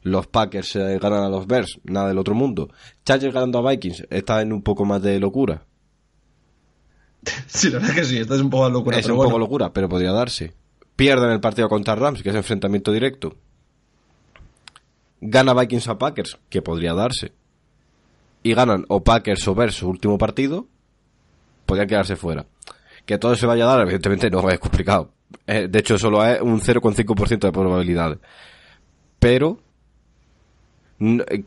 [0.02, 2.70] Los Packers eh, ganan a los Bears, nada del otro mundo.
[3.06, 5.66] Chargers ganando a Vikings, está en un poco más de locura.
[7.47, 8.97] Sí, la verdad es que sí, esto es un poco locura.
[8.97, 9.29] es pero un bueno.
[9.29, 10.53] poco locura, pero podría darse.
[10.95, 13.36] Pierden el partido contra Rams, que es enfrentamiento directo.
[15.21, 17.31] Gana Vikings a Packers, que podría darse.
[18.43, 20.67] Y ganan o Packers o Bears su último partido,
[21.65, 22.45] podrían quedarse fuera.
[23.05, 25.12] Que todo se vaya a dar, evidentemente no es complicado.
[25.47, 28.19] Eh, de hecho, solo hay un 0,5% de probabilidades.
[29.19, 29.59] Pero,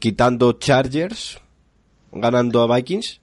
[0.00, 1.38] quitando Chargers,
[2.10, 3.20] ganando a Vikings,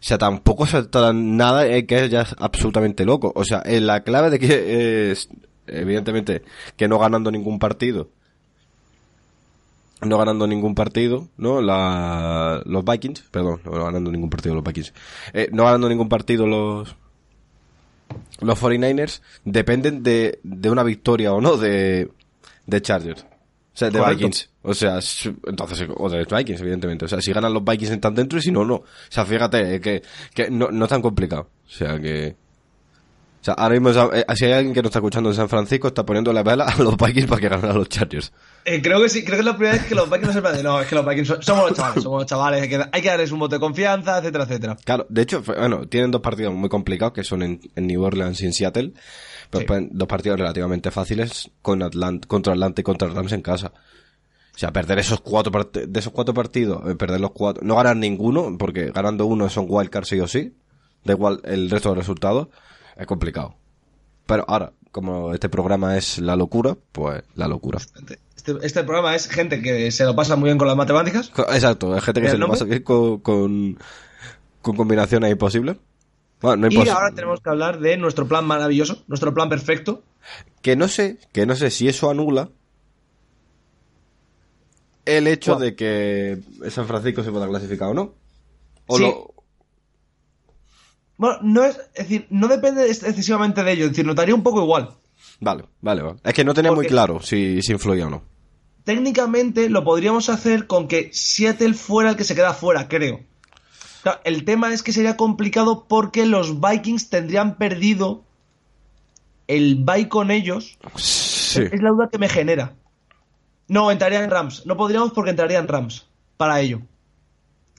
[0.00, 3.32] o sea, tampoco se tratan nada eh, que es ya absolutamente loco.
[3.34, 5.28] O sea, eh, la clave de que eh, es,
[5.66, 6.42] evidentemente,
[6.76, 8.08] que no ganando ningún partido,
[10.00, 11.60] no ganando ningún partido, ¿no?
[11.60, 14.94] La, los Vikings, perdón, no ganando ningún partido los Vikings,
[15.32, 16.94] eh, no ganando ningún partido los,
[18.40, 22.08] los 49ers, dependen de, de una victoria o no de,
[22.66, 23.26] de Chargers.
[23.78, 24.16] Sea, de Correcto.
[24.26, 24.50] Vikings.
[24.62, 24.98] O sea,
[25.46, 27.04] entonces, o de Vikings, evidentemente.
[27.04, 28.74] O sea, si ganan los Vikings están dentro y si no, no.
[28.74, 30.02] O sea, fíjate, que,
[30.34, 31.48] que no, no es tan complicado.
[31.66, 32.34] O sea, que...
[33.40, 35.86] O sea, ahora mismo, eh, si hay alguien que nos está escuchando en San Francisco,
[35.86, 38.32] está poniendo la vela a los Vikings para que ganen a los Chargers.
[38.64, 40.40] Eh, creo que sí, creo que es la primera vez que los Vikings no se
[40.42, 42.68] plan de, no, es que los Vikings son- somos los chavales, somos los chavales, hay
[42.68, 44.76] que, hay que darles un voto de confianza, etcétera, etcétera.
[44.84, 48.40] Claro, de hecho, bueno, tienen dos partidos muy complicados que son en, en New Orleans
[48.42, 48.92] y en Seattle.
[49.50, 49.66] Pero Sí.
[49.66, 53.72] pueden- dos partidos relativamente fáciles con Atlant contra Atlanta y contra Rams en casa.
[54.54, 57.96] O sea, perder esos cuatro de esos cuatro partidos, eh, perder los cuatro, no ganar
[57.96, 60.54] ninguno, porque ganando uno son wildcard sí o sí,
[61.04, 62.48] da igual el resto de resultados,
[62.96, 63.54] es complicado.
[64.26, 67.78] Pero ahora, como este programa es la locura, pues la locura.
[68.36, 71.30] Este, este programa es gente que se lo pasa muy bien con las matemáticas.
[71.52, 72.58] Exacto, hay gente que ¿El se nombre?
[72.58, 73.78] pasa bien con, con,
[74.60, 75.76] con combinaciones imposibles.
[76.40, 80.02] Bueno, no Y ahora tenemos que hablar de nuestro plan maravilloso, nuestro plan perfecto.
[80.62, 82.50] Que no sé, que no sé si eso anula
[85.04, 86.38] el hecho de que
[86.70, 88.14] San Francisco se pueda clasificar o no.
[88.86, 89.02] O Sí.
[89.04, 89.34] lo-
[91.16, 94.62] Bueno, no es, es decir, no depende excesivamente de ello, es decir, notaría un poco
[94.62, 94.90] igual.
[95.40, 96.20] Vale, vale, vale.
[96.22, 98.22] Es que no tenía muy claro si, si influía o no.
[98.84, 103.20] Técnicamente lo podríamos hacer con que Seattle fuera el que se queda fuera, creo.
[104.24, 108.24] El tema es que sería complicado porque los Vikings tendrían perdido
[109.46, 110.78] el bye con ellos.
[110.96, 111.62] Sí.
[111.72, 112.74] Es la duda que me genera.
[113.66, 114.64] No, entrarían Rams.
[114.66, 116.06] No podríamos porque entrarían Rams
[116.36, 116.80] para ello.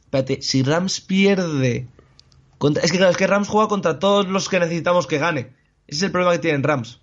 [0.06, 1.88] Espérate, si Rams pierde.
[2.58, 5.54] contra- Es que claro, es que Rams juega contra todos los que necesitamos que gane.
[5.88, 7.00] Ese es el problema que tienen Rams.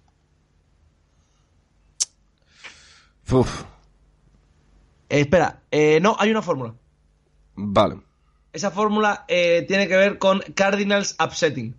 [3.31, 3.62] Uf,
[5.09, 6.74] Eh, espera, eh, no, hay una fórmula.
[7.55, 8.00] vale.
[8.57, 11.77] Esa fórmula eh, tiene que ver con Cardinals upsetting.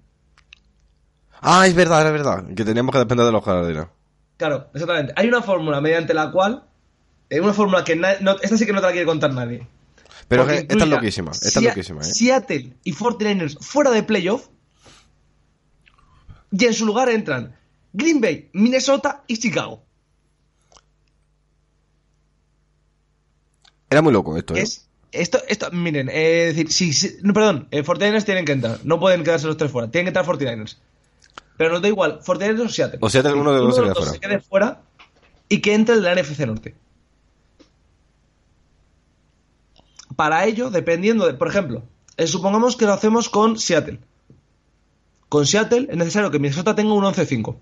[1.41, 2.45] Ah, es verdad, es verdad.
[2.55, 3.87] Que teníamos que depender de los Cardinals.
[4.37, 5.11] Claro, exactamente.
[5.15, 6.63] Hay una fórmula mediante la cual.
[7.31, 8.07] eh, una fórmula que no-
[8.43, 9.67] esta sí que no te la quiere contar nadie.
[10.27, 11.31] Pero que esta es loquísima.
[11.31, 12.03] Esta es loquísima, ¿eh?
[12.03, 14.47] Seattle y 49ers fuera de playoff.
[16.51, 17.55] Y en su lugar entran
[17.91, 19.81] Green Bay, Minnesota y Chicago.
[23.89, 24.61] Era muy loco esto, ¿eh?
[24.61, 28.51] es, esto, esto, miren, eh, es decir, sí, sí, no, perdón, eh, 49ers tienen que
[28.51, 28.79] entrar.
[28.83, 29.89] No pueden quedarse los tres fuera.
[29.89, 30.77] Tienen que entrar 49ers.
[31.57, 32.99] Pero nos da igual, 49ers o Seattle.
[33.01, 34.13] O Seattle, uno de los dos se queda dos fuera.
[34.13, 34.81] se quede fuera
[35.49, 36.75] y que entre el de la NFC Norte.
[40.15, 41.83] Para ello, dependiendo de, por ejemplo,
[42.17, 43.99] eh, supongamos que lo hacemos con Seattle.
[45.29, 47.55] Con Seattle es necesario que Minnesota tenga un 11-5.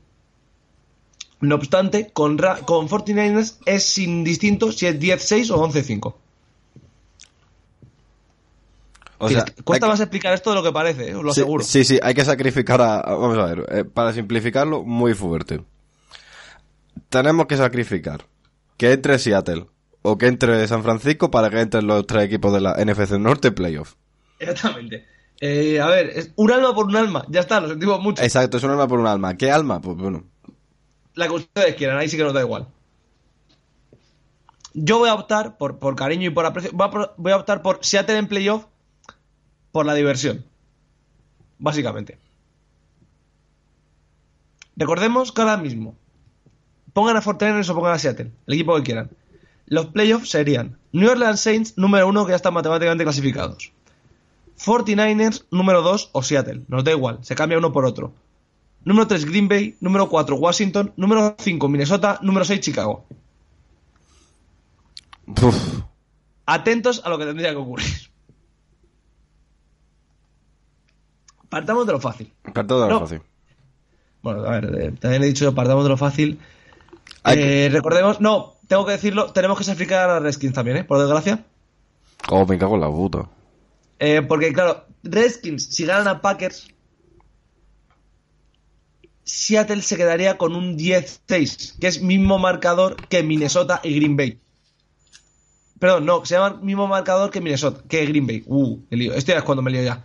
[1.42, 6.16] No obstante, con, con 49ers es indistinto si es 10-6 o 11-5.
[9.26, 11.64] O sea, Cuesta que- más explicar esto de lo que parece, os lo sí, aseguro.
[11.64, 13.02] Sí, sí, hay que sacrificar a...
[13.02, 15.62] Vamos a ver, eh, para simplificarlo, muy fuerte.
[17.10, 18.26] Tenemos que sacrificar
[18.78, 19.68] que entre Seattle
[20.02, 23.52] o que entre San Francisco para que entren los tres equipos de la NFC Norte
[23.52, 23.94] playoff.
[24.40, 25.06] Exactamente.
[25.42, 27.26] Eh, a ver, es un alma por un alma.
[27.30, 28.24] Ya está, lo sentimos mucho.
[28.24, 29.36] Exacto, es un alma por un alma.
[29.36, 29.82] ¿Qué alma?
[29.82, 30.24] Pues bueno.
[31.16, 32.68] La que ustedes quieran, ahí sí que nos da igual.
[34.74, 37.38] Yo voy a optar, por, por cariño y por aprecio, voy a, pro- voy a
[37.38, 38.66] optar por Seattle en playoff
[39.76, 40.46] por la diversión.
[41.60, 42.18] Básicamente.
[44.78, 45.98] Recordemos que ahora mismo
[46.94, 49.10] pongan a Fortiners o pongan a Seattle, el equipo que quieran.
[49.66, 53.74] Los playoffs serían New Orleans Saints número uno que ya están matemáticamente clasificados.
[54.58, 58.14] 49ers número 2 o Seattle, nos da igual, se cambia uno por otro.
[58.86, 63.06] Número 3 Green Bay, número 4 Washington, número 5 Minnesota, número 6 Chicago.
[65.28, 65.82] Uf.
[66.46, 68.15] Atentos a lo que tendría que ocurrir.
[71.56, 72.34] Partamos de lo fácil.
[72.68, 72.96] Todo No.
[72.96, 73.22] lo fácil.
[74.22, 76.38] Bueno, a ver, eh, también he dicho, partamos de lo fácil.
[77.24, 80.84] Hay Eh, Recordemos, no, tengo que decirlo, tenemos que sacrificar a Redskins también, ¿eh?
[80.84, 81.46] Por desgracia.
[82.30, 83.30] Oh, me cago en la puta.
[84.00, 86.68] Eh, porque, claro, Redskins, si ganan a Packers,
[89.24, 94.42] Seattle se quedaría con un 10-6, que es mismo marcador que Minnesota y Green Bay.
[95.80, 98.44] Perdón, no, se llama mismo marcador que Minnesota, que Green Bay.
[98.46, 99.14] Uh, qué lío.
[99.14, 100.04] Esto ya es cuando me lío ya.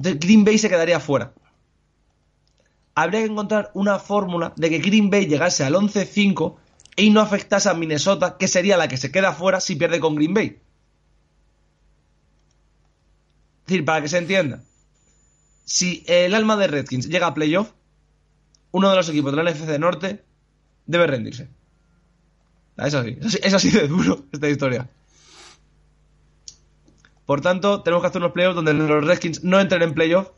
[0.00, 1.32] Green Bay se quedaría fuera.
[2.94, 6.56] Habría que encontrar una fórmula de que Green Bay llegase al 11-5
[6.96, 10.16] y no afectase a Minnesota, que sería la que se queda fuera si pierde con
[10.16, 10.58] Green Bay.
[13.60, 14.62] Es decir, para que se entienda,
[15.64, 17.70] si el alma de Redskins llega a playoff,
[18.72, 20.24] uno de los equipos de la NFC Norte
[20.86, 21.48] debe rendirse.
[22.76, 24.88] Es es es así de duro esta historia.
[27.30, 30.30] Por tanto, tenemos que hacer unos playoffs donde los Redskins no entren en playoff,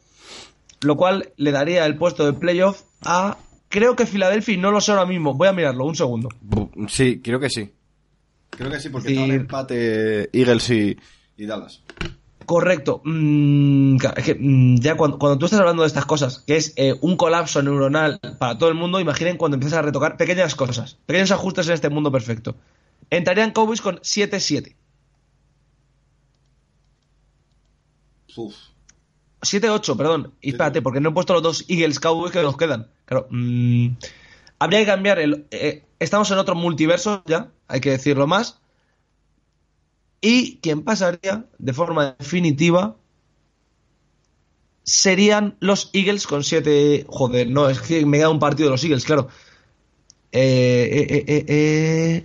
[0.83, 3.39] lo cual le daría el puesto de playoff a,
[3.71, 6.29] creo que Filadelfia, y no lo sé ahora mismo, voy a mirarlo, un segundo.
[6.89, 7.73] Sí, creo que sí.
[8.51, 9.15] Creo que sí, porque Sí.
[9.15, 10.99] está en empate Eagles y,
[11.39, 11.81] y Dallas.
[12.45, 13.01] Correcto.
[13.07, 16.75] Mm, es que mm, ya cuando, cuando tú estás hablando de estas cosas, que es
[16.77, 20.99] eh, un colapso neuronal para todo el mundo, imaginen cuando empiezas a retocar pequeñas cosas,
[21.07, 22.55] pequeños ajustes en este mundo perfecto.
[23.09, 24.75] Entrarían Cowboys con 7-7.
[28.37, 28.55] Uf.
[29.43, 30.35] 7-8, perdón.
[30.41, 32.89] Y espérate, porque no he puesto los dos Eagles Cowboys que nos quedan.
[33.05, 33.27] Claro.
[33.31, 33.89] mm,
[34.59, 35.47] habría que cambiar el.
[35.51, 38.61] eh, estamos en otro multiverso ya, hay que decirlo más.
[40.21, 42.97] Y quien pasaría de forma definitiva
[44.85, 47.07] serían los Eagles con 7.
[47.09, 49.29] Joder, no, es que me da un partido de los Eagles, claro.
[50.31, 52.25] Eh, eh.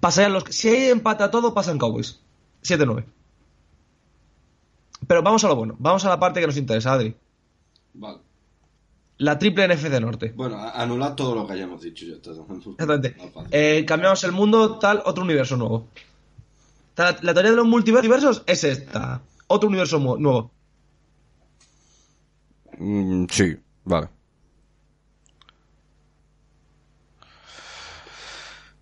[0.00, 0.44] Pasarían los.
[0.44, 2.20] Si hay empate a todo, pasan Cowboys.
[2.62, 3.04] 7-9.
[5.06, 5.76] Pero vamos a lo bueno.
[5.78, 7.14] Vamos a la parte que nos interesa, Adri.
[7.94, 8.18] Vale.
[9.18, 10.32] La triple NFC Norte.
[10.36, 12.16] Bueno, anular todo lo que hayamos dicho ya.
[12.16, 13.16] Exactamente.
[13.50, 15.88] Eh, cambiamos el mundo, tal, otro universo nuevo.
[16.96, 19.22] La, la teoría de los multiversos es esta.
[19.46, 20.50] Otro universo nuevo.
[22.78, 24.08] Mm, sí, vale.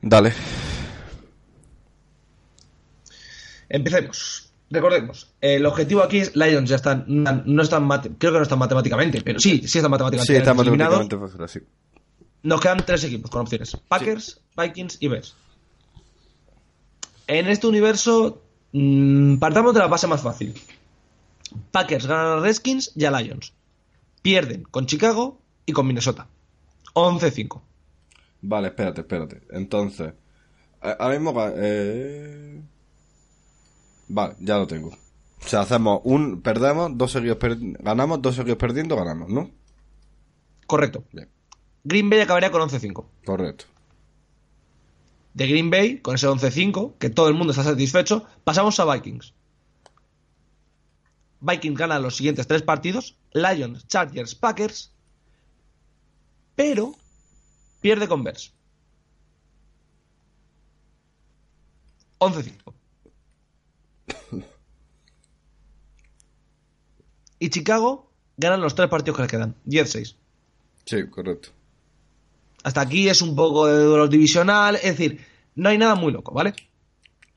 [0.01, 0.35] Dale.
[3.69, 4.53] Empecemos.
[4.75, 9.23] Recordemos, el objetivo aquí es Lions ya están, no están, creo que no están matemáticamente,
[9.23, 10.99] pero sí, sí están matemáticamente Sí, está eliminados.
[10.99, 11.61] matemáticamente fuera, sí.
[12.43, 15.37] Nos quedan tres equipos con opciones: Packers, Vikings y Bears.
[17.27, 20.55] En este universo, mm, partamos de la base más fácil.
[21.71, 23.53] Packers ganan a Redskins y a Lions.
[24.23, 26.27] Pierden con Chicago y con Minnesota.
[26.95, 27.63] 11-5.
[28.43, 29.43] Vale, espérate, espérate.
[29.51, 30.13] Entonces,
[30.81, 31.35] ahora mismo...
[31.57, 32.61] Eh...
[34.09, 34.89] Vale, ya lo tengo.
[34.89, 36.41] O sea, hacemos un...
[36.43, 39.51] Perdemos, dos seguidos per- ganamos, dos seguidos perdiendo, ganamos, ¿no?
[40.67, 41.05] Correcto.
[41.13, 41.29] Bien,
[41.85, 43.05] Green Bay acabaría con 11-5.
[43.25, 43.67] correcto.
[45.35, 49.35] De Green Bay, con ese 11-5, que todo el mundo está satisfecho, pasamos a Vikings.
[51.41, 54.93] Vikings gana los siguientes tres partidos: Lions, Chargers, Packers.
[56.55, 56.95] Pero
[57.81, 58.55] pierde con Bears.
[62.21, 62.73] 11-5.
[67.45, 70.17] Y Chicago ganan los tres partidos que le quedan: 10-6.
[70.87, 71.51] Sí, correcto.
[72.63, 75.23] Hasta aquí es un poco de duelo divisional, es decir,
[75.55, 76.55] no hay nada muy loco, ¿vale?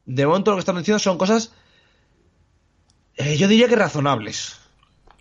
[0.05, 1.51] De momento lo que estamos diciendo son cosas,
[3.15, 4.57] eh, yo diría que razonables.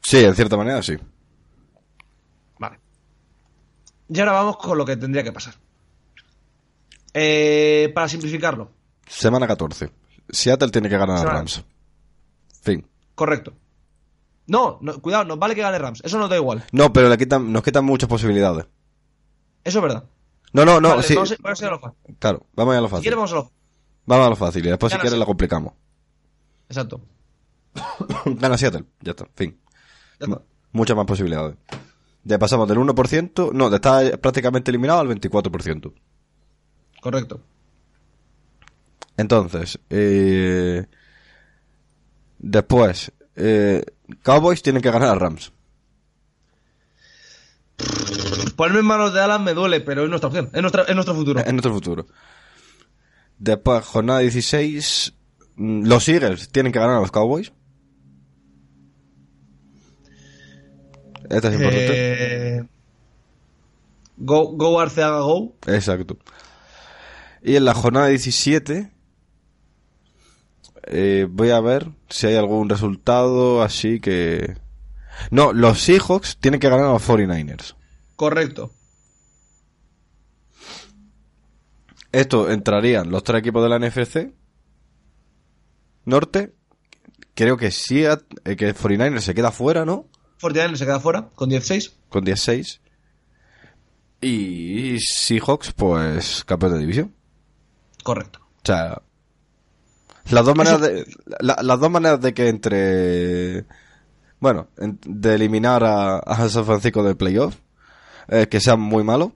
[0.02, 0.96] Sí, en cierta manera sí.
[2.60, 2.78] Vale.
[4.08, 5.54] Y ahora vamos con lo que tendría que pasar.
[7.12, 8.70] Eh, para simplificarlo,
[9.08, 9.90] Semana 14.
[10.28, 11.64] Seattle tiene que ganar a Rams.
[12.62, 12.86] Fin.
[13.16, 13.52] correcto.
[14.48, 17.18] No, no, cuidado, nos vale que gane Rams, eso nos da igual, No, pero le
[17.18, 18.66] quitan, nos quitan muchas posibilidades.
[19.64, 20.04] eso es verdad.
[20.52, 21.14] No, no, no, Vale, sí.
[21.14, 22.16] vamos, a, vamos a ir a lo fácil.
[22.18, 23.02] Claro, vamos a lo Si fácil.
[23.02, 23.50] quieres, vamos a lo
[24.06, 25.72] Vamos a lo fácil y después si quieres la complicamos.
[26.68, 27.00] Exacto.
[28.24, 29.58] Gana Seattle, ya está, fin.
[30.20, 30.42] Ya está.
[30.72, 31.56] Muchas más posibilidades.
[32.22, 35.92] Ya pasamos del 1%, no, de estar prácticamente eliminado al 24%.
[37.00, 37.40] Correcto.
[39.16, 40.86] Entonces, eh,
[42.38, 43.84] después, eh,
[44.22, 45.52] Cowboys tienen que ganar a Rams.
[48.56, 51.14] Ponerme en manos de Alan me duele, pero es nuestra opción, es, nuestra, es nuestro
[51.14, 51.40] futuro.
[51.44, 52.06] En nuestro futuro.
[53.38, 55.12] Después, jornada 16,
[55.56, 57.52] mm, los Eagles tienen que ganar a los Cowboys.
[61.28, 62.56] Esta es importante.
[62.56, 62.64] Eh,
[64.16, 65.54] go, go Arceaga Go.
[65.66, 66.16] Exacto.
[67.42, 68.95] Y en la jornada 17
[70.86, 74.56] eh, voy a ver si hay algún resultado así que...
[75.30, 77.74] No, los Seahawks tienen que ganar a los 49ers.
[78.16, 78.70] Correcto.
[82.12, 84.32] Esto entrarían los tres equipos de la NFC
[86.06, 86.54] Norte.
[87.34, 90.06] Creo que sí, eh, que 49ers se queda fuera, ¿no?
[90.40, 91.96] 49 se queda fuera con 16.
[92.08, 92.80] Con 16.
[94.22, 97.14] Y Seahawks, pues, campeón de división.
[98.02, 98.40] Correcto.
[98.40, 99.02] O sea,
[100.30, 101.06] las dos maneras de,
[101.40, 103.64] la- las dos maneras de que entre,
[104.40, 107.56] bueno, en- de eliminar a, a San Francisco del playoff,
[108.28, 109.30] es que sean muy malos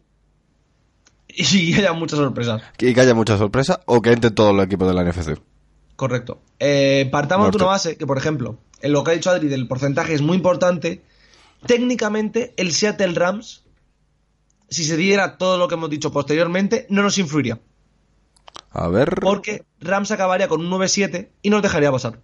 [1.28, 2.62] Y haya muchas sorpresas.
[2.78, 5.38] y que haya mucha sorpresa, o que entren todos los equipos de la NFC.
[5.96, 6.40] Correcto.
[6.58, 7.58] Eh, partamos Norte.
[7.58, 10.22] de una base que, por ejemplo, en lo que ha dicho Adri del porcentaje es
[10.22, 11.02] muy importante.
[11.66, 13.64] Técnicamente, el Seattle Rams,
[14.70, 17.60] si se diera todo lo que hemos dicho posteriormente, no nos influiría.
[18.72, 22.20] A ver, Porque Rams acabaría con un 9-7 y nos dejaría pasar.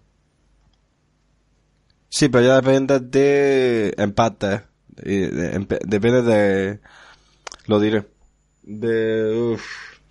[2.09, 4.63] sí, pero ya depende de empate,
[4.97, 6.81] empe- depende de,
[7.67, 8.07] lo diré,
[8.63, 9.59] de,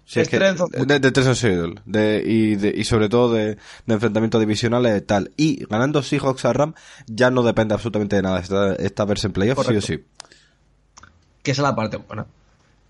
[0.05, 3.55] si es que, de, de tres Seattle, de, y, de, y sobre todo de,
[3.85, 5.31] de enfrentamientos divisionales y tal.
[5.37, 6.73] Y ganando Seahawks a Ram
[7.07, 8.39] ya no depende absolutamente de nada.
[8.39, 10.05] Está, está verse en playoffs sí o sí.
[11.43, 12.25] que esa es la parte buena.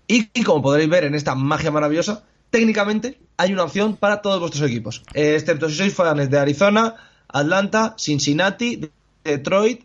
[0.08, 2.24] Y, y como podréis ver en esta magia maravillosa,
[2.56, 6.94] técnicamente hay una opción para todos vuestros equipos, eh, excepto si sois fans de Arizona,
[7.28, 8.90] Atlanta, Cincinnati,
[9.22, 9.84] Detroit,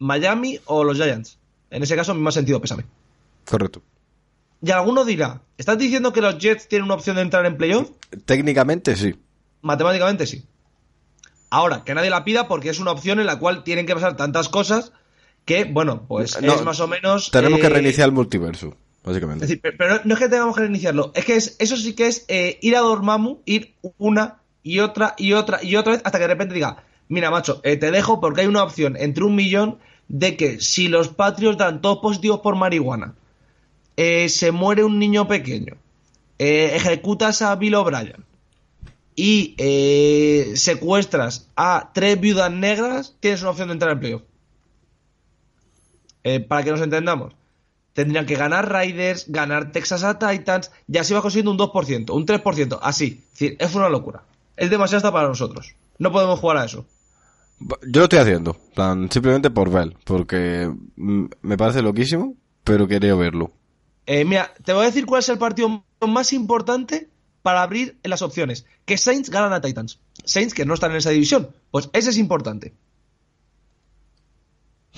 [0.00, 1.38] Miami o los Giants.
[1.70, 2.86] En ese caso, mi más sentido pésame.
[3.44, 3.82] Correcto.
[4.60, 7.90] Y alguno dirá, ¿estás diciendo que los Jets tienen una opción de entrar en playoff?
[8.24, 9.14] Técnicamente sí.
[9.62, 10.42] Matemáticamente sí.
[11.50, 14.16] Ahora, que nadie la pida porque es una opción en la cual tienen que pasar
[14.16, 14.90] tantas cosas
[15.44, 17.30] que, bueno, pues No, es más o menos...
[17.30, 18.76] Tenemos que eh, reiniciar el multiverso.
[19.04, 19.56] Básicamente.
[19.56, 22.58] Pero no es que tengamos que reiniciarlo, es que es, eso sí que es eh,
[22.60, 26.28] ir a Dormammu, ir una y otra y otra y otra vez hasta que de
[26.28, 29.78] repente diga, mira macho, eh, te dejo porque hay una opción entre un millón
[30.08, 33.14] de que si los patrios dan todos positivos por marihuana,
[33.96, 35.76] eh, se muere un niño pequeño,
[36.38, 38.24] ejecutas a Bill O'Brien
[39.16, 39.54] y
[40.54, 44.22] secuestras a tres viudas negras, tienes una opción de entrar en playoff.
[46.48, 47.34] Para que nos entendamos,
[47.98, 52.26] tendrían que ganar Raiders, ganar Texas a Titans, ya se iba consiguiendo un 2%, un
[52.26, 53.24] 3%, así.
[53.24, 54.22] Es decir, es una locura.
[54.56, 55.74] Es demasiado hasta para nosotros.
[55.98, 56.86] No podemos jugar a eso.
[57.58, 63.16] Yo lo estoy haciendo, en plan, simplemente por ver, porque me parece loquísimo, pero quería
[63.16, 63.50] verlo.
[64.06, 67.08] Eh, mira, te voy a decir cuál es el partido más importante
[67.42, 68.64] para abrir las opciones.
[68.84, 69.98] Que Saints ganan a Titans.
[70.24, 71.48] Saints que no están en esa división.
[71.72, 72.74] Pues ese es importante.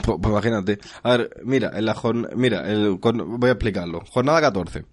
[0.02, 0.78] Pues, pues imagínate.
[1.02, 4.02] A ver, mira, en la jornada, mira, el- con- voy a explicarlo.
[4.10, 4.84] Jornada 14.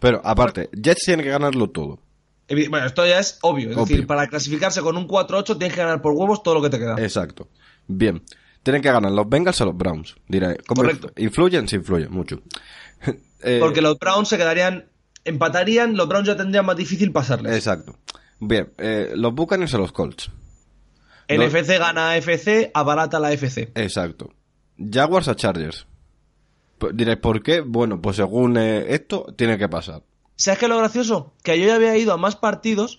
[0.00, 2.00] Pero, aparte, Jets tiene que ganarlo todo.
[2.70, 3.70] Bueno, esto ya es obvio.
[3.70, 3.86] Es Obvio.
[3.86, 6.78] decir, para clasificarse con un 4-8 tienes que ganar por huevos todo lo que te
[6.78, 6.94] queda.
[6.98, 7.48] Exacto.
[7.86, 8.22] Bien.
[8.62, 10.16] Tienen que ganar los Bengals o los Browns.
[10.28, 11.08] Diré, ¿cómo Correcto.
[11.08, 11.68] inf- ¿Influyen?
[11.68, 12.40] Sí, influyen, mucho.
[13.40, 14.86] Eh, Porque los Browns se quedarían,
[15.24, 17.54] empatarían, los Browns ya tendrían más difícil pasarles.
[17.54, 17.96] Exacto.
[18.40, 20.30] Bien, eh, los Buccaneers o los Colts.
[21.28, 23.72] NFC gana AFC, abarata la FC.
[23.74, 24.30] Exacto.
[24.78, 25.86] Jaguars a Chargers.
[26.92, 27.60] Diréis, ¿por qué?
[27.60, 30.02] Bueno, pues según eh, esto, tiene que pasar.
[30.36, 31.34] ¿Sabes qué es lo gracioso?
[31.42, 32.98] Que yo ya había ido a más partidos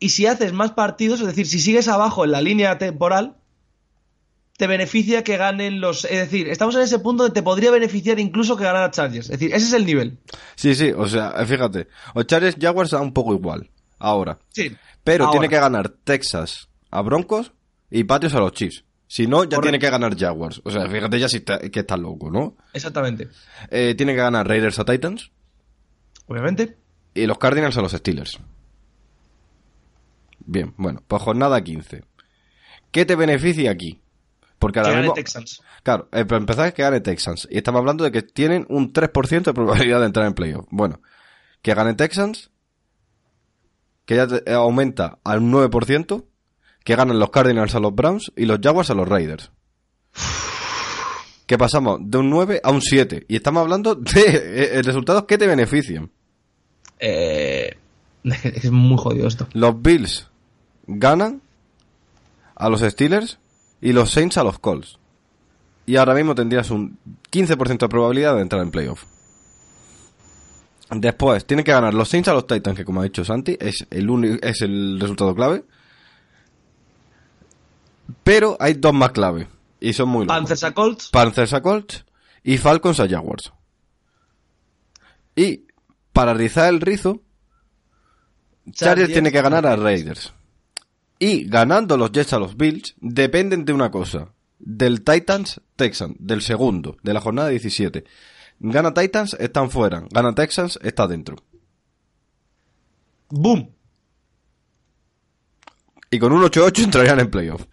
[0.00, 3.36] y si haces más partidos, es decir, si sigues abajo en la línea temporal,
[4.56, 6.04] te beneficia que ganen los...
[6.04, 9.26] Es decir, estamos en ese punto donde te podría beneficiar incluso que ganara Chargers.
[9.26, 10.18] Es decir, ese es el nivel.
[10.56, 11.86] Sí, sí, o sea, eh, fíjate.
[12.14, 13.70] O Chargers Jaguars da un poco igual.
[14.00, 14.38] Ahora.
[14.50, 14.76] Sí.
[15.04, 15.38] Pero Ahora.
[15.38, 17.52] tiene que ganar Texas a Broncos
[17.90, 18.84] y Patios a los Chiefs.
[19.06, 19.60] Si no, ya Correcto.
[19.62, 20.60] tiene que ganar Jaguars.
[20.64, 22.56] O sea, fíjate ya si está- que está loco, ¿no?
[22.74, 23.28] Exactamente.
[23.70, 25.30] Eh, tiene que ganar Raiders a Titans
[26.26, 26.76] Obviamente.
[27.14, 28.38] y los Cardinals a los Steelers.
[30.44, 32.04] Bien, bueno, pues jornada 15.
[32.90, 34.00] ¿Qué te beneficia aquí?
[34.58, 35.14] Porque Que ahora gane mismo...
[35.14, 35.62] Texans.
[35.82, 37.46] Claro, eh, para empezar es que gane Texans.
[37.50, 40.66] Y estamos hablando de que tienen un 3% de probabilidad de entrar en playoff.
[40.70, 41.00] Bueno,
[41.62, 42.50] que gane Texans,
[44.04, 46.24] que ya te- eh, aumenta al 9%,
[46.88, 49.50] que ganan los Cardinals a los Browns y los Jaguars a los Raiders.
[51.46, 53.26] Que pasamos de un 9 a un 7.
[53.28, 56.10] Y estamos hablando de eh, resultados que te benefician.
[56.98, 57.76] Eh,
[58.24, 59.46] es muy jodido esto.
[59.52, 60.30] Los Bills
[60.86, 61.42] ganan
[62.54, 63.38] a los Steelers
[63.82, 64.98] y los Saints a los Colts.
[65.84, 66.96] Y ahora mismo tendrías un
[67.30, 69.04] 15% de probabilidad de entrar en playoff.
[70.90, 73.86] Después, tienen que ganar los Saints a los Titans, que como ha dicho Santi, es
[73.90, 75.64] el, es el resultado clave.
[78.24, 79.48] Pero hay dos más clave.
[79.80, 80.36] Y son muy locos.
[80.36, 81.08] Panthers a Colts.
[81.10, 82.04] Panthers a Colts
[82.42, 83.52] y Falcons a Jaguars.
[85.36, 85.66] Y
[86.12, 87.22] para rizar el rizo,
[88.70, 89.84] Chargers tiene que ganar a Raiders.
[89.84, 90.34] Raiders.
[91.18, 94.32] Y ganando los Jets a los Bills, dependen de una cosa.
[94.58, 98.04] Del Titans Texans, del segundo, de la jornada 17.
[98.60, 100.04] Gana Titans, están fuera.
[100.10, 101.36] Gana Texans, está dentro.
[103.30, 103.70] ¡Boom!
[106.10, 107.66] Y con un 8-8 entrarían en playoff.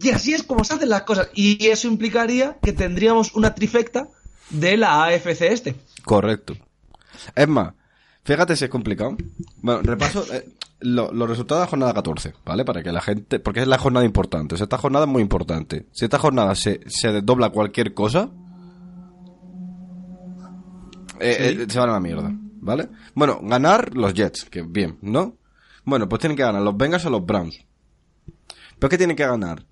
[0.00, 1.28] Y así es como se hacen las cosas.
[1.34, 4.08] Y eso implicaría que tendríamos una trifecta
[4.50, 5.74] de la AFC este.
[6.04, 6.54] Correcto.
[7.34, 7.74] Es más,
[8.24, 9.16] fíjate si es complicado.
[9.58, 10.48] Bueno, repaso eh,
[10.80, 12.64] lo- los resultados de la jornada 14, ¿vale?
[12.64, 13.38] Para que la gente.
[13.38, 14.54] Porque es la jornada importante.
[14.54, 15.86] O sea, esta jornada es muy importante.
[15.92, 18.30] Si esta jornada se, se desdobla cualquier cosa.
[21.20, 22.30] eh, eh, se van a la mierda,
[22.60, 22.88] ¿vale?
[23.14, 25.36] Bueno, ganar los Jets, que bien, ¿no?
[25.84, 27.58] Bueno, pues tienen que ganar los Bengals o los Browns.
[28.78, 29.64] ¿Pero qué tienen que ganar?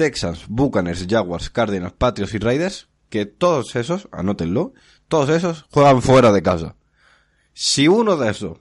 [0.00, 4.72] Texans, Buccaneers, Jaguars, Cardinals, Patriots y Raiders, que todos esos, anótenlo,
[5.08, 6.74] todos esos juegan fuera de casa.
[7.52, 8.56] Si uno de esos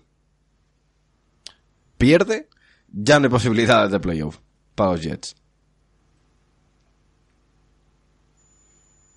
[1.97, 2.49] pierde,
[2.89, 4.39] ya no hay posibilidades de playoff
[4.75, 5.37] para los Jets.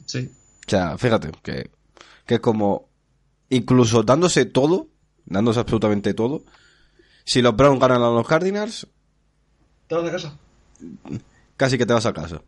[0.06, 0.30] Sí.
[0.64, 1.72] O sea, fíjate que,
[2.24, 2.88] que es como,
[3.48, 4.90] incluso dándose todo,
[5.24, 6.44] dándose absolutamente todo,
[7.24, 8.86] si los Browns ganan a los Cardinals,
[9.88, 10.38] ¿Te vas de casa?
[11.56, 12.42] Casi que te vas a casa.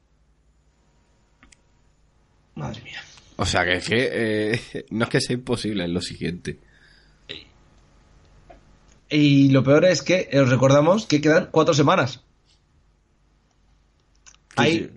[2.54, 3.02] Madre mía.
[3.36, 6.60] O sea que, es que eh, no es que sea imposible, es lo siguiente.
[9.08, 12.24] Y lo peor es que eh, os recordamos que quedan cuatro semanas.
[14.56, 14.90] Hay, sí.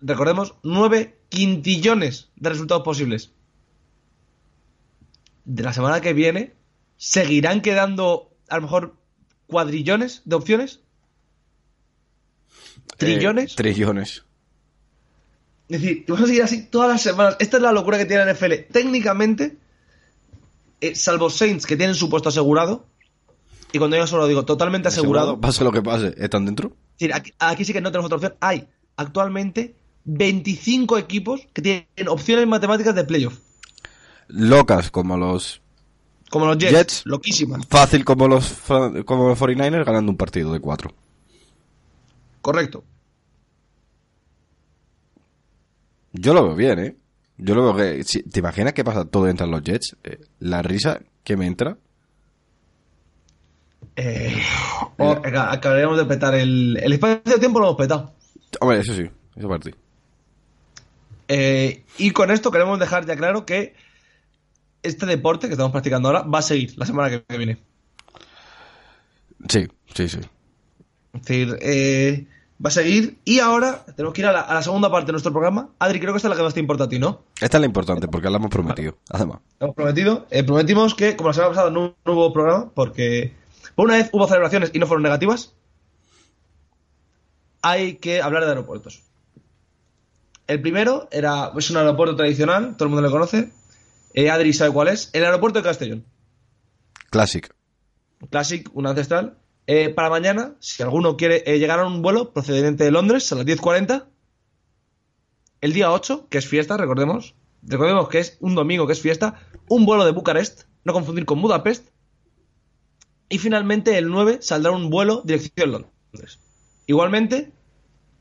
[0.00, 3.32] recordemos, nueve quintillones de resultados posibles.
[5.44, 6.54] De la semana que viene,
[6.96, 8.96] ¿seguirán quedando a lo mejor
[9.46, 10.80] cuadrillones de opciones?
[12.96, 13.52] ¿Trillones?
[13.52, 14.24] Eh, trillones.
[15.68, 17.36] Es decir, vas a seguir así todas las semanas.
[17.38, 18.72] Esta es la locura que tiene la NFL.
[18.72, 19.56] Técnicamente,
[20.80, 22.86] eh, salvo Saints que tienen su puesto asegurado,
[23.72, 26.72] y cuando yo solo digo totalmente asegurado, Pase lo que pase, ¿están dentro?
[26.94, 28.34] es decir, aquí, aquí sí que no tenemos otra opción.
[28.40, 28.66] Hay
[28.96, 33.38] actualmente 25 equipos que tienen opciones matemáticas de playoff.
[34.28, 35.62] Locas como los...
[36.30, 37.02] Como los Jets, Jets.
[37.06, 37.66] loquísimas.
[37.66, 38.52] Fácil como los,
[39.04, 40.92] como los 49ers ganando un partido de cuatro.
[42.40, 42.84] Correcto.
[46.12, 46.96] Yo lo veo bien, ¿eh?
[47.36, 48.04] Yo lo veo que...
[48.04, 49.96] si- ¿Te imaginas que pasa todo entran los Jets?
[50.04, 51.76] Eh, la risa que me entra...
[53.96, 54.34] Eh,
[54.98, 58.14] oh, acá- acabaríamos de petar el, el espacio de tiempo, lo hemos petado.
[58.60, 59.04] Hombre, eso sí,
[59.36, 59.70] eso para ti.
[61.28, 63.74] Eh, y con esto queremos dejar ya claro que
[64.82, 67.58] este deporte que estamos practicando ahora va a seguir la semana que viene.
[69.48, 70.18] Sí, sí, sí.
[71.12, 72.26] Es decir, eh,
[72.64, 73.18] va a seguir.
[73.24, 75.70] Y ahora tenemos que ir a la, a la segunda parte de nuestro programa.
[75.78, 77.22] Adri, creo que esta es la que más te importa a ti, ¿no?
[77.40, 79.40] Esta es la importante porque la hemos prometido, además.
[79.58, 80.26] Hemos prometido.
[80.30, 83.34] eh, prometimos que, como la semana pasada, no, no hubo programa porque
[83.74, 85.54] por una vez hubo celebraciones y no fueron negativas.
[87.62, 89.02] Hay que hablar de aeropuertos.
[90.46, 93.50] El primero era, es un aeropuerto tradicional, todo el mundo lo conoce.
[94.14, 95.10] Eh, Adri sabe cuál es.
[95.12, 96.04] El aeropuerto de Castellón.
[97.10, 97.54] Classic.
[98.30, 99.36] Classic, un ancestral.
[99.72, 103.36] Eh, para mañana, si alguno quiere eh, llegar a un vuelo procedente de Londres a
[103.36, 104.04] las 10.40,
[105.60, 109.46] el día 8, que es fiesta, recordemos, recordemos que es un domingo que es fiesta,
[109.68, 111.88] un vuelo de Bucarest, no confundir con Budapest,
[113.28, 116.40] y finalmente el 9 saldrá un vuelo dirección Londres.
[116.86, 117.52] Igualmente,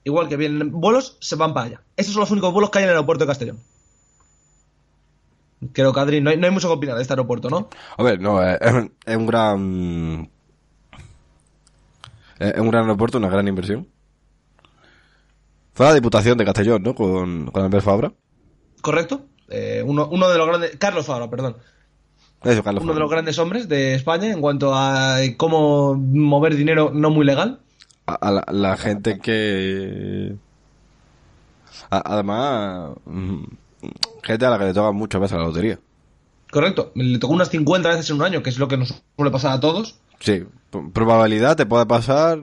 [0.03, 1.81] igual que vienen vuelos, se van para allá.
[1.95, 3.59] Esos son los únicos vuelos que hay en el aeropuerto de Castellón.
[5.73, 7.69] Creo que Adri, no hay, no hay mucho que opinar de este aeropuerto, ¿no?
[7.97, 10.29] A ver, no, eh, es, un- gran...
[12.39, 13.87] Es un gran aeropuerto, una gran inversión.
[15.73, 16.95] Fue la Diputación de Castellón, ¿no?
[16.95, 18.13] Con, con Albert Fabra.
[18.81, 19.25] ¿Correcto?
[19.49, 20.75] Eh, uno, uno de los grandes.
[20.77, 21.57] Carlos Fabra, perdón.
[22.43, 26.91] Eso, Carlos Uno de los grandes hombres de España en cuanto a cómo mover dinero
[26.93, 27.59] no muy legal.
[28.05, 30.35] A, a la, la gente que...
[31.89, 33.43] a- además, mm,
[34.23, 35.79] gente a la que le toca muchas veces la lotería.
[36.51, 36.91] Correcto.
[36.95, 39.51] Le tocó unas 50 veces en un año, que es lo que nos suele pasar
[39.51, 39.99] a todos.
[40.19, 40.43] Sí,
[40.93, 42.39] probabilidad te puede pasar...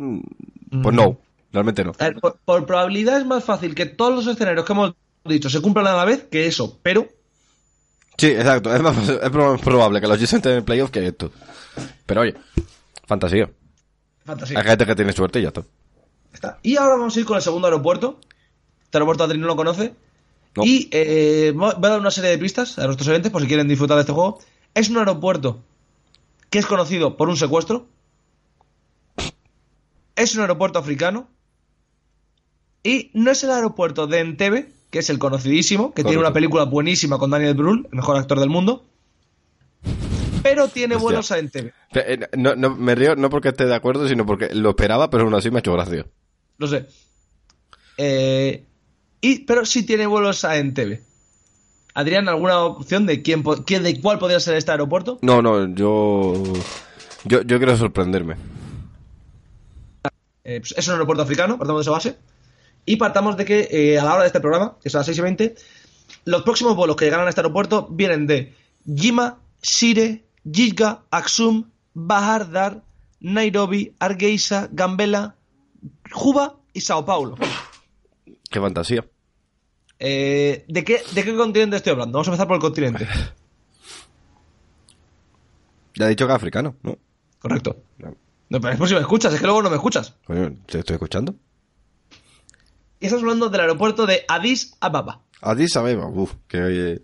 [0.82, 1.18] Pues no,
[1.52, 1.92] realmente no.
[1.92, 5.60] Ver, por, por probabilidad es más fácil que todos los escenarios que hemos dicho se
[5.60, 7.08] cumplan a la vez que eso, pero
[8.18, 8.74] Sí, exacto.
[8.74, 11.30] Es más es pro- probable que los Jets entren en playoff que esto.
[12.06, 12.34] Pero oye,
[13.06, 13.50] fantasía.
[14.24, 14.58] fantasía.
[14.58, 15.62] Hay gente que tiene suerte y ya está.
[16.32, 16.58] Está.
[16.62, 18.18] Y ahora vamos a ir con el segundo aeropuerto.
[18.84, 19.94] Este aeropuerto Adri no lo conoce.
[20.56, 20.64] No.
[20.64, 23.68] Y eh, voy a dar una serie de pistas a nuestros oyentes por si quieren
[23.68, 24.38] disfrutar de este juego.
[24.74, 25.62] Es un aeropuerto
[26.48, 27.86] que es conocido por un secuestro.
[30.16, 31.28] Es un aeropuerto africano.
[32.82, 36.64] Y no es el aeropuerto de Entebbe, que es el conocidísimo, que tiene una película
[36.64, 38.86] buenísima con Daniel Brühl, el mejor actor del mundo.
[40.42, 41.04] Pero tiene Hostia.
[41.04, 41.72] vuelos a Entebbe.
[41.94, 45.24] Eh, No, no, me río no porque esté de acuerdo, sino porque lo esperaba, pero
[45.24, 46.06] aún así me ha hecho gracia.
[46.58, 46.86] No sé.
[47.98, 48.64] Eh,
[49.20, 51.02] y, pero sí tiene vuelos a Entebbe.
[51.94, 55.18] Adrián, ¿alguna opción de quién, de cuál podría ser este aeropuerto?
[55.22, 56.34] No, no, yo...
[57.24, 58.36] Yo, yo quiero sorprenderme.
[60.49, 62.16] Eh, pues es un aeropuerto africano, partamos de esa base.
[62.84, 65.07] Y partamos de que eh, a la hora de este programa, que es a las
[65.07, 65.55] 6 y 20,
[66.24, 72.49] los próximos vuelos que llegarán a este aeropuerto vienen de Yima, Sire, Giga, Aksum, Bahar
[72.53, 72.84] Dar,
[73.18, 75.34] Nairobi, Hargeisa, Gambela,
[76.12, 77.36] Juba y Sao Paulo.
[78.49, 79.05] Qué fantasía.
[79.99, 82.18] Eh, ¿de, qué, ¿De qué continente estoy hablando?
[82.18, 83.09] Vamos a empezar por el continente.
[85.99, 86.99] Ya he dicho que es africano, ¿no?
[87.38, 87.74] Correcto.
[87.97, 88.14] No,
[88.49, 90.14] pero es por si me escuchas, es que luego no me escuchas.
[90.66, 91.34] ¿te estoy escuchando?
[93.01, 95.20] Y estamos hablando del aeropuerto de Addis Ababa.
[95.42, 97.03] Addis Abeba, uff, que oye...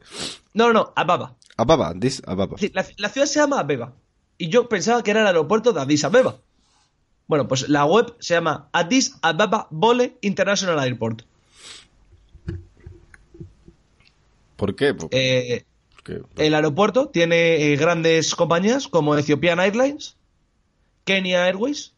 [0.55, 1.37] No, no, no, Ababa.
[1.57, 2.57] Ababa, Addis Ababa.
[2.59, 3.93] Sí, La, la ciudad se llama Abeba.
[4.39, 6.37] Y yo pensaba que era el aeropuerto de Addis Abeba.
[7.27, 11.23] Bueno, pues la web se llama Addis Ababa Bole International Airport.
[14.57, 14.95] ¿Por qué?
[14.95, 15.65] Por- Eh,
[16.37, 20.17] el aeropuerto tiene eh, grandes compañías como Ethiopian Airlines,
[21.05, 21.95] Kenya Airways,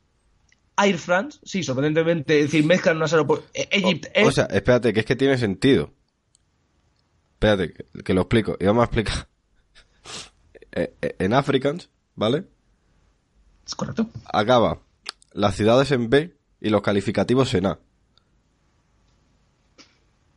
[0.77, 3.51] Air France, sí, sorprendentemente, es decir, mezclan unos aeropuertos.
[3.55, 5.93] Egypt o, Air, o sea, espérate, que es que tiene sentido.
[7.35, 8.57] Espérate, que, que lo explico.
[8.59, 9.29] Y vamos a explicar.
[10.77, 12.47] Eh, eh, en Africans, ¿vale?
[13.65, 14.09] es correcto.
[14.25, 14.81] Acaba
[15.33, 17.79] las ciudades en B y los calificativos en A.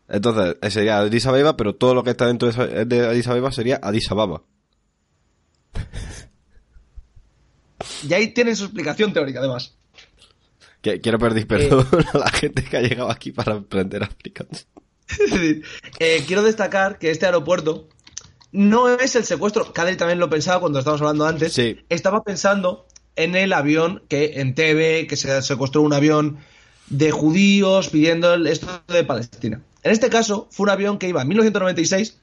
[0.08, 3.80] Entonces, eh, sería Addis Abeba, pero todo lo que está dentro de Addis Abeba sería
[3.82, 4.44] Addis Ababa.
[8.08, 9.76] Y ahí tienen su explicación teórica, además.
[10.82, 14.08] Quiero pedir perdón a la gente que ha llegado aquí para aprender.
[15.10, 15.64] Es decir,
[16.00, 17.90] eh, quiero destacar que este aeropuerto
[18.52, 19.74] no es el secuestro.
[19.74, 21.54] Cadri también lo pensaba cuando estábamos hablando antes.
[21.54, 21.80] Sí.
[21.90, 22.86] Estaba pensando
[23.16, 26.38] en el avión que en TV, que se secuestró un avión
[26.90, 29.62] de judíos pidiendo el- esto de Palestina.
[29.84, 32.18] En este caso, fue un avión que iba en 1996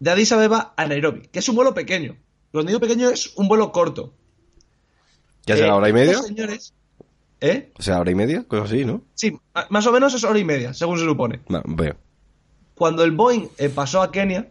[0.00, 2.16] de Addis Abeba a Nairobi, que es un vuelo pequeño.
[2.52, 4.12] Cuando digo pequeño es un vuelo corto.
[5.46, 6.18] ¿Ya será Eh, hora y media?
[6.22, 6.72] señores,
[7.40, 7.72] ¿eh?
[7.78, 9.02] O sea, hora y media, cosas así, ¿no?
[9.14, 9.38] Sí,
[9.70, 11.40] más o menos es hora y media, según se supone.
[11.66, 11.96] Veo.
[12.74, 14.48] Cuando el Boeing eh, pasó a Kenia,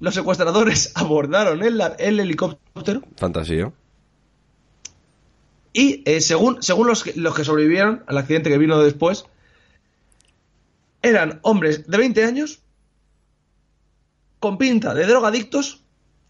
[0.00, 3.72] los secuestradores abordaron el, el helicóptero Fantasía.
[5.72, 9.24] y, eh, según, según los, que, los que sobrevivieron al accidente que vino después,
[11.02, 12.60] eran hombres de 20 años
[14.40, 15.82] con pinta de drogadictos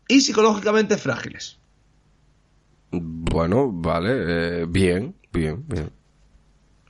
[0.07, 1.58] y psicológicamente frágiles.
[2.91, 4.63] Bueno, vale.
[4.63, 5.91] eh, bien, bien, bien.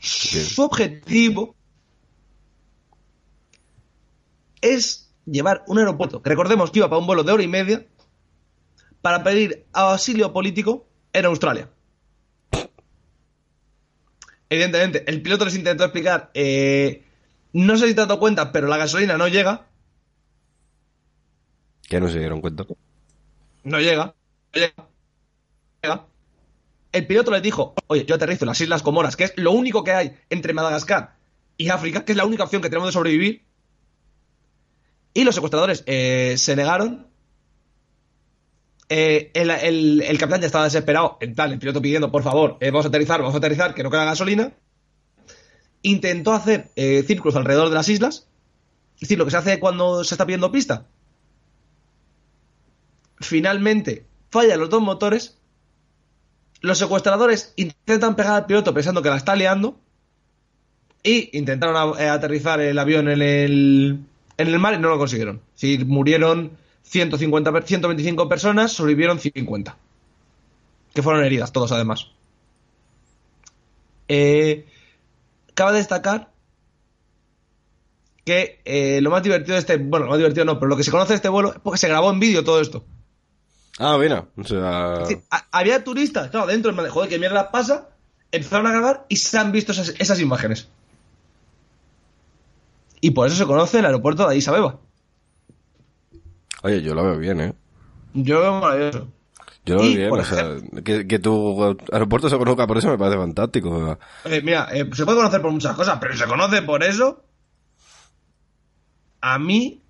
[0.01, 1.57] Su objetivo
[4.61, 7.87] es llevar un aeropuerto, que recordemos que iba para un vuelo de hora y media,
[9.03, 11.71] para pedir auxilio político en Australia.
[14.51, 17.05] Evidentemente, el piloto les intentó explicar, eh,
[17.53, 19.67] no sé si te has dado cuenta, pero la gasolina no llega,
[21.89, 22.65] Que no se dieron cuenta.
[23.65, 24.15] no llega,
[24.55, 24.89] no llega,
[26.93, 29.85] El piloto les dijo, oye, yo aterrizo en las Islas Comoras, que es lo único
[29.85, 31.17] que hay entre Madagascar
[31.57, 33.45] y África, que es la única opción que tenemos de sobrevivir.
[35.13, 37.09] Y los secuestradores eh, se negaron.
[38.89, 42.87] Eh, el, capitán ya estaba desesperado, en tal, el piloto pidiendo, por favor, eh, vamos
[42.87, 44.53] a aterrizar, vamos a aterrizar, que no queda gasolina.
[45.83, 46.71] Intentó hacer
[47.07, 48.29] círculos alrededor de las islas.
[48.95, 50.87] Es decir, lo que se hace cuando se está pidiendo pista
[53.21, 55.38] finalmente fallan los dos motores.
[56.61, 59.79] Los secuestradores intentan pegar al piloto pensando que la está liando.
[61.03, 64.01] Y intentaron eh, aterrizar el avión en el,
[64.37, 65.41] en el mar y no lo consiguieron.
[65.55, 66.51] Sí, murieron
[66.83, 69.77] 150, per- 125 personas, sobrevivieron 50.
[70.93, 72.09] Que fueron heridas, todos además.
[74.09, 74.67] Eh,
[75.55, 76.31] cabe destacar
[78.25, 79.77] que eh, lo más divertido de este.
[79.79, 81.79] Bueno, lo más divertido no, pero lo que se conoce de este vuelo es porque
[81.79, 82.85] se grabó en vídeo todo esto.
[83.79, 84.27] Ah, mira.
[84.37, 84.99] O sea.
[84.99, 87.89] Decir, había turistas, claro, dentro, de, joder, ¿qué mierda pasa?
[88.31, 90.69] Empezaron a grabar y se han visto esas, esas imágenes.
[93.01, 94.81] Y por eso se conoce el aeropuerto de Addis Abeba.
[96.63, 97.55] Oye, yo lo veo bien, ¿eh?
[98.15, 99.09] Yo lo veo maravilloso.
[99.65, 102.99] Yo lo veo bien, o sea, que, que tu aeropuerto se conozca por eso me
[102.99, 103.99] parece fantástico.
[104.25, 107.23] Eh, mira, eh, se puede conocer por muchas cosas, pero se conoce por eso.
[109.21, 109.81] A mí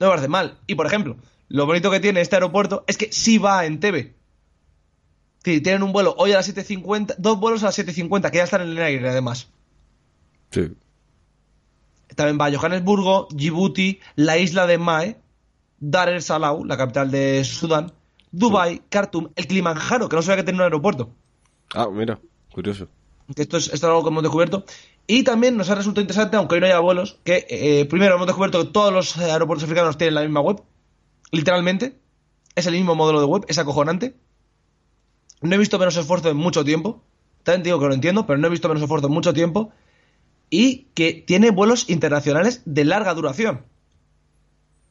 [0.00, 0.58] no me parece mal.
[0.66, 1.16] Y por ejemplo,
[1.48, 4.14] lo bonito que tiene este aeropuerto es que sí va en TV.
[5.44, 8.44] Sí, tienen un vuelo hoy a las 7.50, dos vuelos a las 7.50 que ya
[8.44, 9.48] están en el aire además.
[10.50, 10.72] Sí.
[12.14, 15.16] También va a Johannesburgo, Djibouti, la isla de Mae,
[15.78, 17.92] Dar es Salaam, la capital de Sudán,
[18.32, 21.10] Dubai, Khartoum, el Kilimanjaro, que no sabía que tenía un aeropuerto.
[21.74, 22.18] Ah, mira,
[22.52, 22.88] curioso.
[23.36, 24.64] Esto es, esto es algo que hemos descubierto.
[25.06, 28.26] Y también nos ha resultado interesante, aunque hoy no haya vuelos, que eh, primero hemos
[28.26, 30.62] descubierto que todos los aeropuertos africanos tienen la misma web.
[31.30, 31.98] Literalmente.
[32.54, 34.16] Es el mismo modelo de web, es acojonante.
[35.40, 37.04] No he visto menos esfuerzo en mucho tiempo.
[37.44, 39.72] También digo que lo entiendo, pero no he visto menos esfuerzo en mucho tiempo.
[40.50, 43.64] Y que tiene vuelos internacionales de larga duración.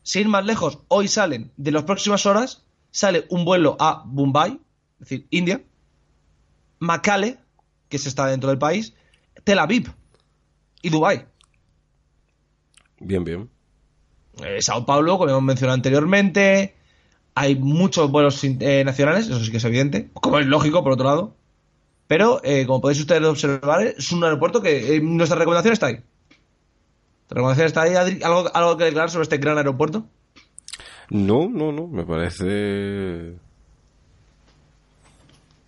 [0.04, 4.54] Sin ir más lejos, hoy salen, de las próximas horas, sale un vuelo a Mumbai,
[4.54, 5.62] es decir, India,
[6.80, 7.40] Makale,
[7.90, 8.94] que se está dentro del país,
[9.44, 9.92] Tel Aviv
[10.82, 11.28] y Dubai.
[13.00, 13.50] Bien, bien.
[14.46, 16.76] Eh, Sao Paulo, como hemos mencionado anteriormente,
[17.38, 21.06] hay muchos vuelos eh, nacionales, eso sí que es evidente, como es lógico, por otro
[21.06, 21.36] lado.
[22.08, 25.98] Pero, eh, como podéis ustedes observar, es un aeropuerto que eh, nuestra recomendación está ahí.
[27.28, 28.24] ¿Tu recomendación está ahí, Adri?
[28.24, 30.08] ¿Algo, ¿Algo que declarar sobre este gran aeropuerto?
[31.10, 33.36] No, no, no, me parece...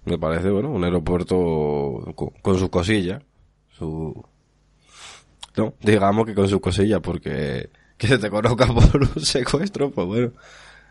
[0.05, 3.21] Me parece, bueno, un aeropuerto con, con sus cosillas.
[3.77, 4.25] Su...
[5.55, 7.69] No, digamos que con sus cosillas, porque
[7.99, 10.31] que se te conozca por un secuestro, pues bueno.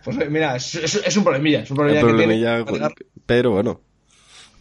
[0.05, 2.01] Pues eh, mira, es, es- es un problemilla, es un problemilla,
[2.65, 2.95] que tiene.
[3.27, 3.81] pero bueno,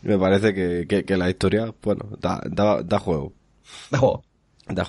[0.02, 3.34] me parece que, que, que la historia, bueno, da, da, da juego.
[3.92, 4.24] Da juego.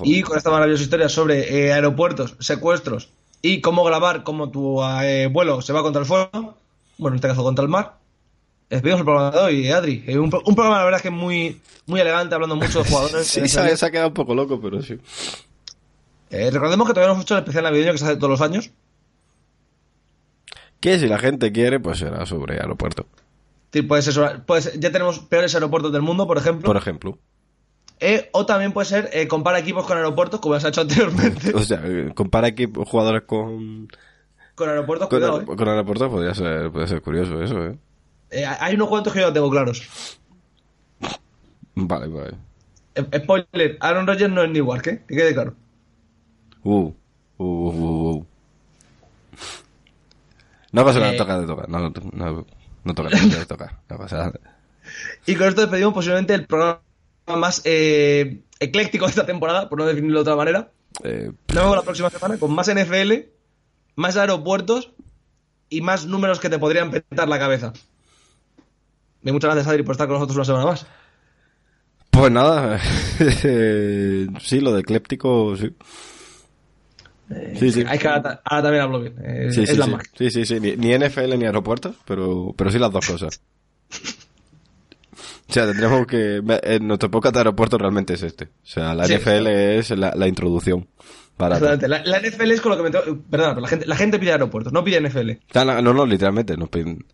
[0.05, 3.11] Y con esta maravillosa historia sobre eh, aeropuertos, secuestros
[3.43, 6.31] y cómo grabar cómo tu eh, vuelo se va contra el fuego,
[6.97, 7.99] bueno, en este caso contra el mar,
[8.71, 10.03] despedimos el programa de hoy, Adri.
[10.07, 12.89] Eh, un, pro- un programa, la verdad, es que muy, muy elegante, hablando mucho de
[12.91, 13.27] jugadores.
[13.27, 14.99] Sí, se ha quedado un poco loco, pero sí.
[16.31, 18.41] Eh, recordemos que todavía no hemos hecho el especial navideño que se hace todos los
[18.41, 18.71] años.
[20.81, 23.07] Que si la gente quiere, pues será sobre aeropuerto.
[23.73, 26.67] Decir, puede ser sobre- puede ser- ya tenemos peores aeropuertos del mundo, por ejemplo.
[26.67, 27.19] Por ejemplo.
[28.01, 31.53] Eh, o también puede ser eh, compara equipos con aeropuertos, como has hecho anteriormente.
[31.55, 31.83] O sea,
[32.15, 33.89] compara equipos jugadores con,
[34.55, 35.45] Con aeropuertos, con, cuidado, eh.
[35.47, 37.77] con aeropuertos podría ser, puede ser curioso eso, ¿eh?
[38.61, 39.89] Hay unos cuantos que yo no tengo claros.
[41.75, 42.35] Vale, vale.
[43.17, 45.03] Spoiler, Aaron Rodgers no es Newark, ¿eh?
[45.09, 45.55] Que quede claro.
[46.65, 46.93] Uh,
[47.39, 48.27] uh, uh.
[50.73, 51.17] No pasa nada, Eh.
[51.17, 51.69] toca de tocar.
[51.69, 51.93] No, no,
[52.85, 53.79] no, toca de tocar.
[53.89, 54.41] No pasa nada.
[55.27, 56.81] Y con esto despedimos posiblemente el programa
[57.27, 60.71] más eh, ecléctico de esta temporada, por no definirlo de otra manera.
[61.05, 63.13] Eh, Nos vemos la próxima semana con más NFL,
[63.97, 64.93] más aeropuertos
[65.71, 67.73] y más números que te podrían petar la cabeza.
[69.23, 70.87] Y muchas gracias, Adri, por estar con nosotros una semana más.
[72.11, 72.79] pues nada.
[74.41, 75.75] sí, lo de ecléptico, sí.
[77.59, 77.85] Sí, sí.
[77.87, 79.15] Hay que ahora, ahora también hablo bien.
[79.23, 80.11] eh, Sí, es la magia.
[80.17, 80.61] sí, sí, sí.
[80.61, 83.41] Ni, ni NFL ni aeropuertos, pero, pero sí las dos cosas.
[85.49, 86.43] O sea, tendremos que...
[86.63, 88.45] En nuestro podcast de aeropuertos realmente es este.
[88.45, 89.07] O sea, la.
[89.07, 90.87] NFL es la, la introducción.
[91.39, 91.87] Exactamente.
[91.89, 94.19] La, la NFL es con lo que me tengo- Perdona, pero la gente, la gente
[94.19, 95.31] pide aeropuertos, no pide NFL.
[95.55, 96.57] no, no, no, literalmente.
[96.57, 97.05] Nos piden...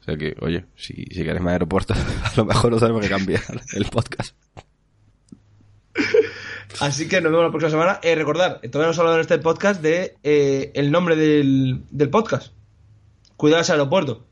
[0.00, 3.08] O sea que, oye, si, si quieres más aeropuertos, a lo mejor no sabemos que
[3.08, 3.42] cambiar
[3.74, 4.34] el podcast.
[6.80, 8.00] Así que nos vemos la próxima semana.
[8.02, 12.10] Eh, recordar, todavía no hemos hablado en este podcast de eh, el nombre del, del
[12.10, 12.52] podcast.
[13.36, 14.26] Cuidado ese aeropuerto.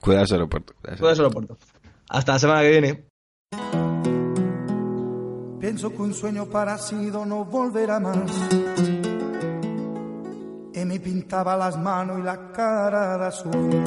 [0.00, 0.74] Cuidado ese aeropuerto.
[0.74, 1.58] cuidado ese Cuidado ese aeropuerto.
[2.08, 3.04] Hasta la semana que viene.
[5.60, 8.30] Pienso que un sueño parecido no volverá más.
[10.74, 13.82] Y me pintaba las manos y la cara de azul.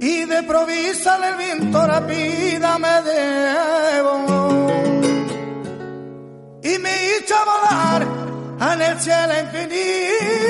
[0.00, 3.71] Y de provisa el viento rápida me debo.
[6.82, 8.02] Me hizo volar
[8.72, 10.41] en el cielo infinito.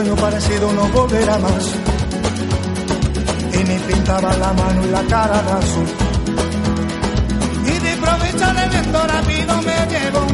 [0.00, 1.74] Sueño parecido no volverá más.
[3.52, 5.88] Y me pintaba la mano y la cara de azul.
[7.66, 10.29] Y de aprovechar el viento rápido me llevo.